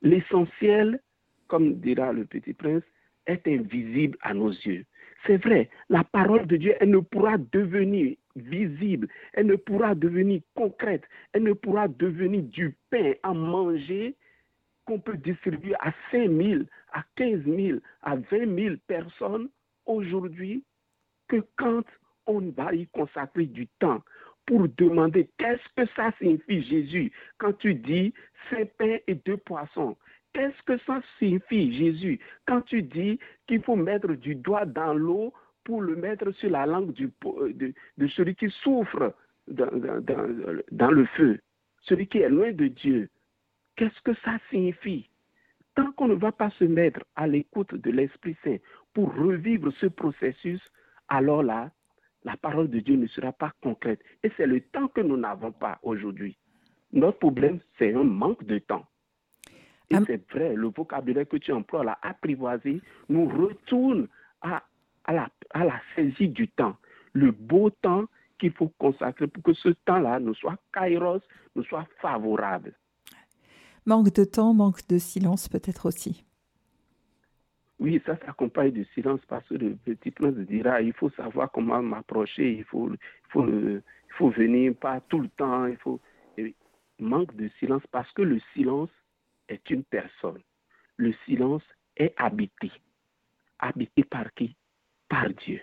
L'essentiel, 0.02 1.00
comme 1.48 1.76
dira 1.76 2.14
le 2.14 2.26
petit 2.26 2.54
prince, 2.54 2.84
est 3.28 3.48
invisible 3.48 4.18
à 4.22 4.34
nos 4.34 4.50
yeux. 4.50 4.86
C'est 5.26 5.38
vrai, 5.38 5.70
la 5.90 6.04
parole 6.04 6.48
de 6.48 6.58
Dieu, 6.58 6.76
elle 6.80 6.90
ne 6.90 7.00
pourra 7.00 7.38
devenir 7.38 8.16
visible, 8.36 9.08
elle 9.34 9.48
ne 9.48 9.56
pourra 9.56 9.94
devenir 9.94 10.42
concrète, 10.56 11.04
elle 11.34 11.44
ne 11.44 11.54
pourra 11.54 11.88
devenir 11.88 12.42
du 12.44 12.76
pain 12.90 13.14
à 13.22 13.34
manger 13.34 14.16
qu'on 14.86 15.00
peut 15.00 15.18
distribuer 15.18 15.76
à 15.80 15.94
5 16.12 16.30
000, 16.32 16.64
à 16.94 17.04
15 17.16 17.44
000, 17.46 17.80
à 18.02 18.16
20 18.16 18.56
000 18.56 18.76
personnes 18.88 19.50
aujourd'hui 19.86 20.64
que 21.32 21.42
quand 21.58 21.84
on 22.28 22.42
va 22.52 22.74
y 22.76 22.88
consacrer 22.88 23.46
du 23.46 23.68
temps 23.80 24.02
pour 24.46 24.68
demander 24.78 25.30
qu'est-ce 25.38 25.82
que 25.82 25.90
ça 25.96 26.12
signifie 26.20 26.62
Jésus? 26.64 27.12
Quand 27.38 27.54
tu 27.54 27.74
dis 27.74 28.14
cinq 28.50 28.70
pains 28.78 28.98
et 29.08 29.16
deux 29.16 29.38
poissons. 29.38 29.96
Qu'est-ce 30.34 30.62
que 30.64 30.78
ça 30.86 31.02
signifie, 31.20 31.74
Jésus, 31.74 32.20
quand 32.48 32.62
tu 32.62 32.84
dis 32.84 33.20
qu'il 33.48 33.62
faut 33.64 33.76
mettre 33.76 34.14
du 34.14 34.36
doigt 34.36 34.66
dans 34.66 34.94
l'eau 34.94 35.34
pour 35.64 35.82
le 35.82 35.96
mettre 35.96 36.32
sur 36.32 36.50
la 36.50 36.66
langue 36.66 36.94
euh, 37.26 37.74
de, 37.98 38.08
celui 38.08 38.36
qui 38.36 38.50
souffre 38.64 39.14
dans, 39.48 40.92
le 40.92 41.06
feu, 41.18 41.40
celui 41.82 42.08
qui 42.08 42.20
est 42.20 42.30
loin 42.30 42.52
de 42.52 42.68
Dieu 42.68 43.10
Qu'est-ce 43.76 44.02
que 44.02 44.14
ça 44.24 44.38
signifie? 44.50 45.10
Tant 45.76 45.92
qu'on 45.94 46.10
ne 46.10 46.16
va 46.16 46.32
pas 46.32 46.50
se 46.52 46.66
mettre 46.66 47.00
à 47.16 47.26
l'écoute 47.26 47.74
de 47.74 47.90
l'Esprit 47.90 48.36
Saint 48.44 48.58
pour 48.94 49.14
revivre 49.16 49.72
ce 49.80 49.88
processus, 49.88 50.62
alors 51.12 51.44
là, 51.44 51.70
la 52.24 52.38
parole 52.38 52.70
de 52.70 52.80
Dieu 52.80 52.96
ne 52.96 53.06
sera 53.08 53.34
pas 53.34 53.52
concrète. 53.62 54.02
Et 54.24 54.32
c'est 54.38 54.48
le 54.48 54.62
temps 54.62 54.88
que 54.88 55.02
nous 55.02 55.18
n'avons 55.18 55.52
pas 55.52 55.78
aujourd'hui. 55.84 56.38
Notre 56.94 57.20
problème, 57.20 57.60
c'est 57.78 57.94
un 57.94 58.04
manque 58.04 58.44
de 58.46 58.60
temps. 58.60 58.86
Et 59.90 59.96
c'est 60.08 60.32
vrai, 60.32 60.56
le 60.56 60.70
vocabulaire 60.70 61.28
que 61.28 61.36
tu 61.36 61.52
emploies, 61.52 61.84
là, 61.84 62.00
apprivoiser, 62.02 62.82
nous 63.10 63.28
retourne 63.28 64.08
à, 64.42 64.64
à, 65.04 65.14
la, 65.14 65.30
à 65.50 65.66
la 65.66 65.82
saisie 65.96 66.30
du 66.30 66.48
temps. 66.48 66.78
Le 67.12 67.32
beau 67.32 67.70
temps 67.70 68.06
qu'il 68.40 68.54
faut 68.54 68.70
consacrer 68.78 69.28
pour 69.28 69.44
que 69.44 69.54
ce 69.54 69.70
temps-là 69.86 70.22
nous 70.22 70.34
soit 70.34 70.56
kairos, 70.74 71.20
nous 71.56 71.64
soit 71.66 71.86
favorable. 72.02 72.74
Manque 73.86 74.14
de 74.14 74.24
temps, 74.24 74.54
manque 74.54 74.88
de 74.88 74.98
silence 74.98 75.50
peut-être 75.50 75.88
aussi. 75.88 76.24
Oui, 77.82 78.00
ça 78.06 78.16
s'accompagne 78.18 78.74
du 78.74 78.86
silence 78.94 79.22
parce 79.28 79.48
que 79.48 79.56
le 79.56 79.76
petit 79.76 80.12
prince 80.12 80.36
dira 80.36 80.84
il 80.84 80.94
faut 80.94 81.10
savoir 81.10 81.52
comment 81.52 81.82
m'approcher, 81.82 82.60
il 82.60 82.64
faut, 82.64 82.92
il, 82.92 82.98
faut, 83.30 83.48
il 83.48 83.82
faut 84.10 84.30
venir 84.30 84.76
pas 84.76 85.02
tout 85.10 85.20
le 85.20 85.30
temps, 85.30 85.66
il 85.66 85.78
faut. 85.78 86.00
manque 87.00 87.36
de 87.36 87.50
silence 87.58 87.82
parce 87.92 88.12
que 88.12 88.22
le 88.22 88.40
silence 88.54 88.92
est 89.50 89.68
une 89.72 89.84
personne. 89.84 90.44
Le 90.98 91.12
silence 91.26 91.64
est 91.98 92.14
habité. 92.18 92.72
Habité 93.58 94.04
par 94.04 94.32
qui? 94.36 94.56
Par 95.10 95.32
Dieu. 95.32 95.62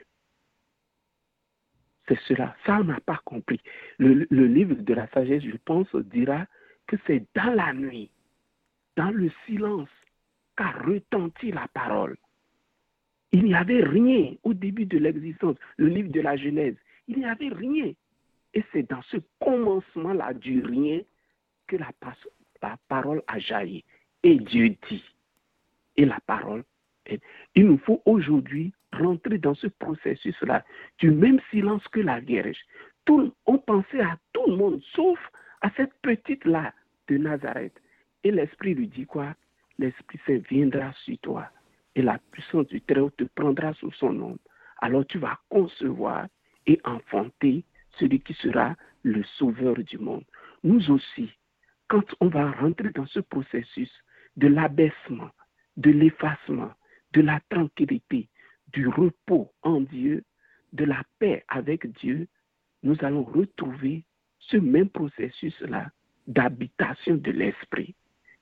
C'est 2.09 2.19
cela. 2.27 2.57
Ça, 2.67 2.81
on 2.81 2.85
n'a 2.85 2.99
pas 2.99 3.21
compris. 3.25 3.61
Le, 3.99 4.27
le, 4.29 4.47
livre 4.47 4.75
de 4.75 4.95
la 4.95 5.07
sagesse, 5.11 5.45
je 5.45 5.57
pense, 5.65 5.95
dira 5.95 6.47
que 6.89 6.97
c'est 7.07 7.25
dans 7.37 7.55
la 7.55 7.73
nuit, 7.73 8.11
dans 8.97 9.13
le 9.13 9.31
silence, 9.47 9.89
qu'a 10.59 10.73
retenti 10.73 11.53
la 11.53 11.69
parole. 11.69 12.17
Il 13.31 13.45
n'y 13.45 13.55
avait 13.55 13.85
rien 13.85 14.35
au 14.43 14.55
début 14.55 14.87
de 14.87 14.99
l'existence. 14.99 15.57
Le 15.77 15.87
livre 15.87 16.11
de 16.11 16.21
la 16.21 16.37
Genèse, 16.37 16.77
il 17.07 17.19
n'y 17.19 17.27
avait 17.27 17.51
rien. 17.51 17.93
Et 18.55 18.65
c'est 18.73 18.89
dans 18.91 19.03
ce 19.03 19.19
commencement-là 19.41 20.35
du 20.35 20.61
rien 20.63 21.01
que 21.69 21.77
la, 21.77 21.93
parole 22.89 23.23
a 23.29 23.39
jailli. 23.39 23.85
Et 24.25 24.35
Dieu 24.37 24.71
dit. 24.89 25.05
Et 25.97 26.05
la 26.05 26.19
parole. 26.27 26.65
Il 27.55 27.67
nous 27.67 27.79
faut 27.79 28.03
aujourd'hui 28.05 28.73
rentrer 28.93 29.39
dans 29.39 29.55
ce 29.55 29.69
processus-là 29.69 30.65
du 30.99 31.11
même 31.11 31.41
silence 31.51 31.87
que 31.89 32.01
la 32.01 32.21
Vierge. 32.21 32.59
Tout, 33.05 33.33
on 33.47 33.59
pensait 33.59 34.01
à 34.01 34.19
tout 34.33 34.45
le 34.49 34.57
monde, 34.57 34.83
sauf 34.95 35.19
à 35.61 35.71
cette 35.77 35.95
petite-là 36.03 36.75
de 37.07 37.17
Nazareth. 37.17 37.81
Et 38.25 38.31
l'Esprit 38.31 38.75
lui 38.75 38.89
dit 38.89 39.07
quoi? 39.07 39.35
L'Esprit 39.79 40.19
Saint 40.27 40.43
viendra 40.51 40.93
sur 41.05 41.19
toi 41.19 41.49
et 41.95 42.03
la 42.03 42.19
puissance 42.33 42.67
du 42.67 42.81
Très-Haut 42.81 43.11
te 43.11 43.25
prendra 43.25 43.75
sous 43.75 43.93
son 43.93 44.13
nom. 44.13 44.39
Alors 44.79 45.07
tu 45.07 45.19
vas 45.19 45.39
concevoir 45.49 46.27
et 46.67 46.81
enfanter 46.85 47.65
celui 47.99 48.21
qui 48.21 48.35
sera 48.35 48.77
le 49.03 49.23
sauveur 49.39 49.75
du 49.77 49.99
monde. 49.99 50.25
Nous 50.65 50.91
aussi, 50.91 51.31
quand 51.89 52.05
on 52.21 52.29
va 52.29 52.51
rentrer 52.53 52.91
dans 52.91 53.07
ce 53.07 53.21
processus 53.21 53.91
de 54.37 54.49
l'abaissement, 54.49 55.31
de 55.77 55.91
l'effacement, 55.91 56.73
de 57.13 57.21
la 57.21 57.41
tranquillité, 57.49 58.29
du 58.73 58.89
repos 58.89 59.53
en 59.63 59.81
Dieu, 59.81 60.25
de 60.73 60.85
la 60.85 61.03
paix 61.19 61.45
avec 61.49 61.87
Dieu, 61.99 62.29
nous 62.83 62.97
allons 63.01 63.25
retrouver 63.25 64.05
ce 64.39 64.57
même 64.57 64.91
processus-là 64.91 65.91
d'habitation 66.27 67.17
de 67.17 67.31
l'Esprit 67.31 67.95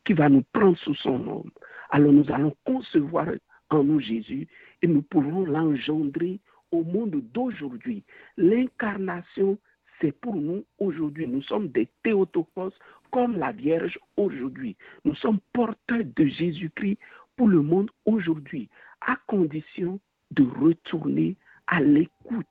qui 0.06 0.14
va 0.14 0.28
nous 0.28 0.44
prendre 0.52 0.78
sous 0.78 0.94
son 0.94 1.18
nom. 1.18 1.44
Alors 1.90 2.12
nous 2.12 2.30
allons 2.32 2.56
concevoir 2.64 3.26
en 3.70 3.84
nous 3.84 4.00
Jésus 4.00 4.48
et 4.80 4.86
nous 4.86 5.02
pourrons 5.02 5.44
l'engendrer 5.44 6.40
au 6.70 6.82
monde 6.82 7.20
d'aujourd'hui. 7.32 8.04
L'incarnation 8.36 9.58
c'est 10.00 10.12
pour 10.12 10.36
nous 10.36 10.64
aujourd'hui. 10.78 11.26
Nous 11.26 11.42
sommes 11.42 11.68
des 11.68 11.88
théotokos 12.02 12.72
comme 13.10 13.38
la 13.38 13.52
Vierge 13.52 13.98
aujourd'hui. 14.16 14.76
Nous 15.04 15.14
sommes 15.14 15.38
porteurs 15.52 16.04
de 16.04 16.26
Jésus-Christ 16.26 16.98
pour 17.36 17.48
le 17.48 17.62
monde 17.62 17.90
aujourd'hui, 18.04 18.68
à 19.00 19.16
condition 19.26 20.00
de 20.30 20.44
retourner 20.44 21.36
à 21.66 21.80
l'écoute 21.80 22.46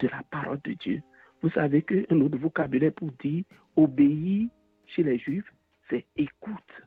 de 0.00 0.08
la 0.08 0.22
parole 0.30 0.60
de 0.64 0.72
Dieu. 0.74 1.02
Vous 1.42 1.50
savez 1.50 1.82
qu'un 1.82 2.20
autre 2.20 2.38
vocabulaire 2.38 2.92
pour 2.92 3.10
dire 3.22 3.44
obéir 3.76 4.48
chez 4.86 5.02
les 5.02 5.18
Juifs, 5.18 5.52
c'est 5.88 6.06
écoute. 6.16 6.82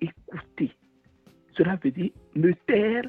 Écouter. 0.00 0.72
Cela 1.56 1.76
veut 1.76 1.90
dire 1.90 2.10
me 2.34 2.54
taire 2.66 3.08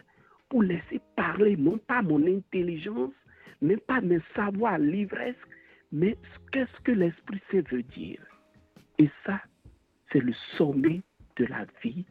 pour 0.49 0.63
laisser 0.63 1.01
parler, 1.15 1.55
non 1.57 1.77
pas 1.77 2.01
mon 2.01 2.25
intelligence, 2.27 3.13
même 3.61 3.79
pas 3.79 4.01
mes 4.01 4.19
savoirs 4.35 4.77
l'ivresse, 4.77 5.35
mais 5.91 6.17
qu'est-ce 6.51 6.81
que 6.83 6.91
l'Esprit 6.91 7.41
Saint 7.51 7.63
veut 7.71 7.83
dire. 7.83 8.19
Et 8.99 9.09
ça, 9.25 9.41
c'est 10.11 10.19
le 10.19 10.33
sommet 10.57 11.01
de 11.37 11.45
la 11.45 11.65
vie 11.83 12.05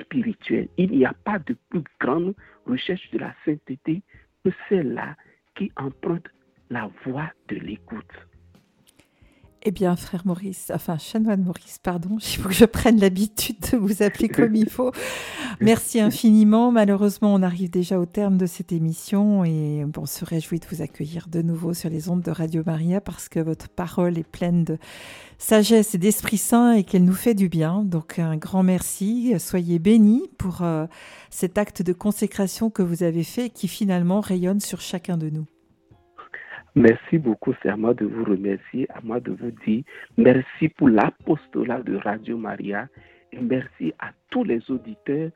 spirituelle. 0.00 0.68
Il 0.76 0.90
n'y 0.90 1.06
a 1.06 1.14
pas 1.24 1.38
de 1.38 1.56
plus 1.70 1.84
grande 2.00 2.34
recherche 2.66 3.10
de 3.12 3.18
la 3.18 3.34
sainteté 3.44 4.02
que 4.44 4.50
celle-là 4.68 5.16
qui 5.54 5.72
emprunte 5.76 6.28
la 6.70 6.90
voie 7.04 7.30
de 7.48 7.56
l'écoute. 7.56 8.12
Eh 9.62 9.72
bien, 9.72 9.96
frère 9.96 10.22
Maurice, 10.24 10.70
enfin, 10.72 10.96
chanoine 10.96 11.42
Maurice, 11.42 11.78
pardon, 11.82 12.18
il 12.20 12.40
faut 12.40 12.48
que 12.48 12.54
je 12.54 12.64
prenne 12.64 13.00
l'habitude 13.00 13.56
de 13.72 13.76
vous 13.76 14.02
appeler 14.02 14.28
comme 14.28 14.54
il 14.54 14.68
faut. 14.68 14.92
Merci 15.60 15.98
infiniment. 16.00 16.70
Malheureusement, 16.70 17.34
on 17.34 17.42
arrive 17.42 17.70
déjà 17.70 17.98
au 17.98 18.06
terme 18.06 18.36
de 18.36 18.46
cette 18.46 18.70
émission 18.70 19.44
et 19.44 19.84
on 19.96 20.06
se 20.06 20.24
réjouit 20.24 20.60
de 20.60 20.66
vous 20.70 20.82
accueillir 20.82 21.26
de 21.28 21.42
nouveau 21.42 21.74
sur 21.74 21.90
les 21.90 22.08
ondes 22.08 22.22
de 22.22 22.30
Radio 22.30 22.62
Maria 22.64 23.00
parce 23.00 23.28
que 23.28 23.40
votre 23.40 23.68
parole 23.68 24.18
est 24.18 24.28
pleine 24.28 24.64
de 24.64 24.78
sagesse 25.38 25.94
et 25.94 25.98
d'Esprit 25.98 26.38
Saint 26.38 26.72
et 26.74 26.84
qu'elle 26.84 27.04
nous 27.04 27.12
fait 27.12 27.34
du 27.34 27.48
bien. 27.48 27.82
Donc, 27.82 28.18
un 28.18 28.36
grand 28.36 28.62
merci. 28.62 29.34
Soyez 29.38 29.78
bénis 29.78 30.30
pour 30.38 30.62
euh, 30.62 30.86
cet 31.30 31.58
acte 31.58 31.82
de 31.82 31.92
consécration 31.92 32.70
que 32.70 32.82
vous 32.82 33.02
avez 33.02 33.24
fait 33.24 33.46
et 33.46 33.50
qui 33.50 33.68
finalement 33.68 34.20
rayonne 34.20 34.60
sur 34.60 34.80
chacun 34.80 35.16
de 35.16 35.30
nous. 35.30 35.46
Merci 36.76 37.16
beaucoup, 37.16 37.54
c'est 37.62 37.70
à 37.70 37.76
moi 37.78 37.94
de 37.94 38.04
vous 38.04 38.24
remercier, 38.24 38.86
à 38.90 39.00
moi 39.02 39.18
de 39.18 39.32
vous 39.32 39.50
dire 39.64 39.82
merci 40.18 40.68
pour 40.68 40.90
l'apostolat 40.90 41.80
de 41.80 41.96
Radio 41.96 42.36
Maria 42.36 42.86
et 43.32 43.40
merci 43.40 43.94
à 43.98 44.10
tous 44.28 44.44
les 44.44 44.60
auditeurs. 44.70 45.30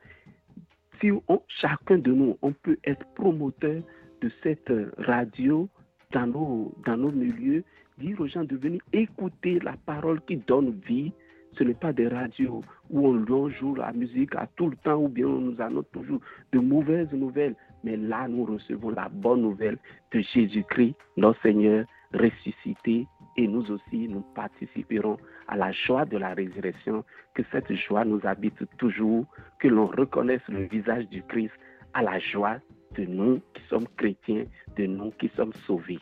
Si 0.99 1.09
chacun 1.47 1.97
de 1.97 2.11
nous, 2.11 2.37
on 2.43 2.51
peut 2.51 2.77
être 2.83 3.03
promoteur 3.15 3.81
de 4.21 4.31
cette 4.43 4.71
radio 4.99 5.67
dans 6.11 6.27
nos, 6.27 6.75
dans 6.85 6.97
nos 6.97 7.11
milieux, 7.11 7.63
dire 7.97 8.21
aux 8.21 8.27
gens 8.27 8.43
de 8.43 8.55
venir 8.55 8.79
écouter 8.93 9.59
la 9.61 9.73
parole 9.87 10.21
qui 10.21 10.37
donne 10.37 10.79
vie. 10.87 11.11
Ce 11.57 11.63
n'est 11.63 11.73
pas 11.73 11.91
des 11.91 12.07
radios 12.07 12.63
où 12.91 13.07
on 13.07 13.49
joue 13.49 13.73
la 13.73 13.91
musique 13.93 14.35
à 14.35 14.47
tout 14.55 14.69
le 14.69 14.75
temps 14.77 14.97
ou 14.97 15.07
bien 15.09 15.25
on 15.25 15.39
nous 15.39 15.59
annonce 15.59 15.89
toujours 15.91 16.21
de 16.53 16.59
mauvaises 16.59 17.11
nouvelles. 17.11 17.55
Mais 17.83 17.97
là, 17.97 18.27
nous 18.27 18.45
recevons 18.45 18.89
la 18.89 19.09
bonne 19.09 19.41
nouvelle 19.41 19.77
de 20.11 20.21
Jésus-Christ, 20.21 20.95
notre 21.17 21.41
Seigneur 21.41 21.85
ressuscité. 22.13 23.07
Et 23.37 23.47
nous 23.47 23.69
aussi, 23.71 24.07
nous 24.07 24.23
participerons 24.35 25.17
à 25.47 25.55
la 25.55 25.71
joie 25.71 26.05
de 26.05 26.17
la 26.17 26.33
résurrection. 26.33 27.03
Que 27.33 27.43
cette 27.51 27.73
joie 27.73 28.03
nous 28.05 28.19
habite 28.23 28.61
toujours, 28.77 29.25
que 29.59 29.67
l'on 29.67 29.87
reconnaisse 29.87 30.41
le 30.49 30.65
visage 30.65 31.07
du 31.09 31.23
Christ 31.23 31.53
à 31.93 32.01
la 32.01 32.19
joie 32.19 32.57
de 32.95 33.05
nous 33.05 33.41
qui 33.53 33.61
sommes 33.69 33.87
chrétiens, 33.97 34.45
de 34.75 34.85
nous 34.85 35.11
qui 35.11 35.29
sommes 35.35 35.53
sauvés. 35.65 35.99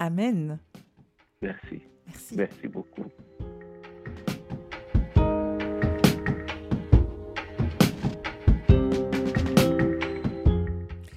Amen. 0.00 0.58
Merci. 1.40 1.82
Merci, 2.06 2.36
Merci 2.36 2.68
beaucoup. 2.68 3.04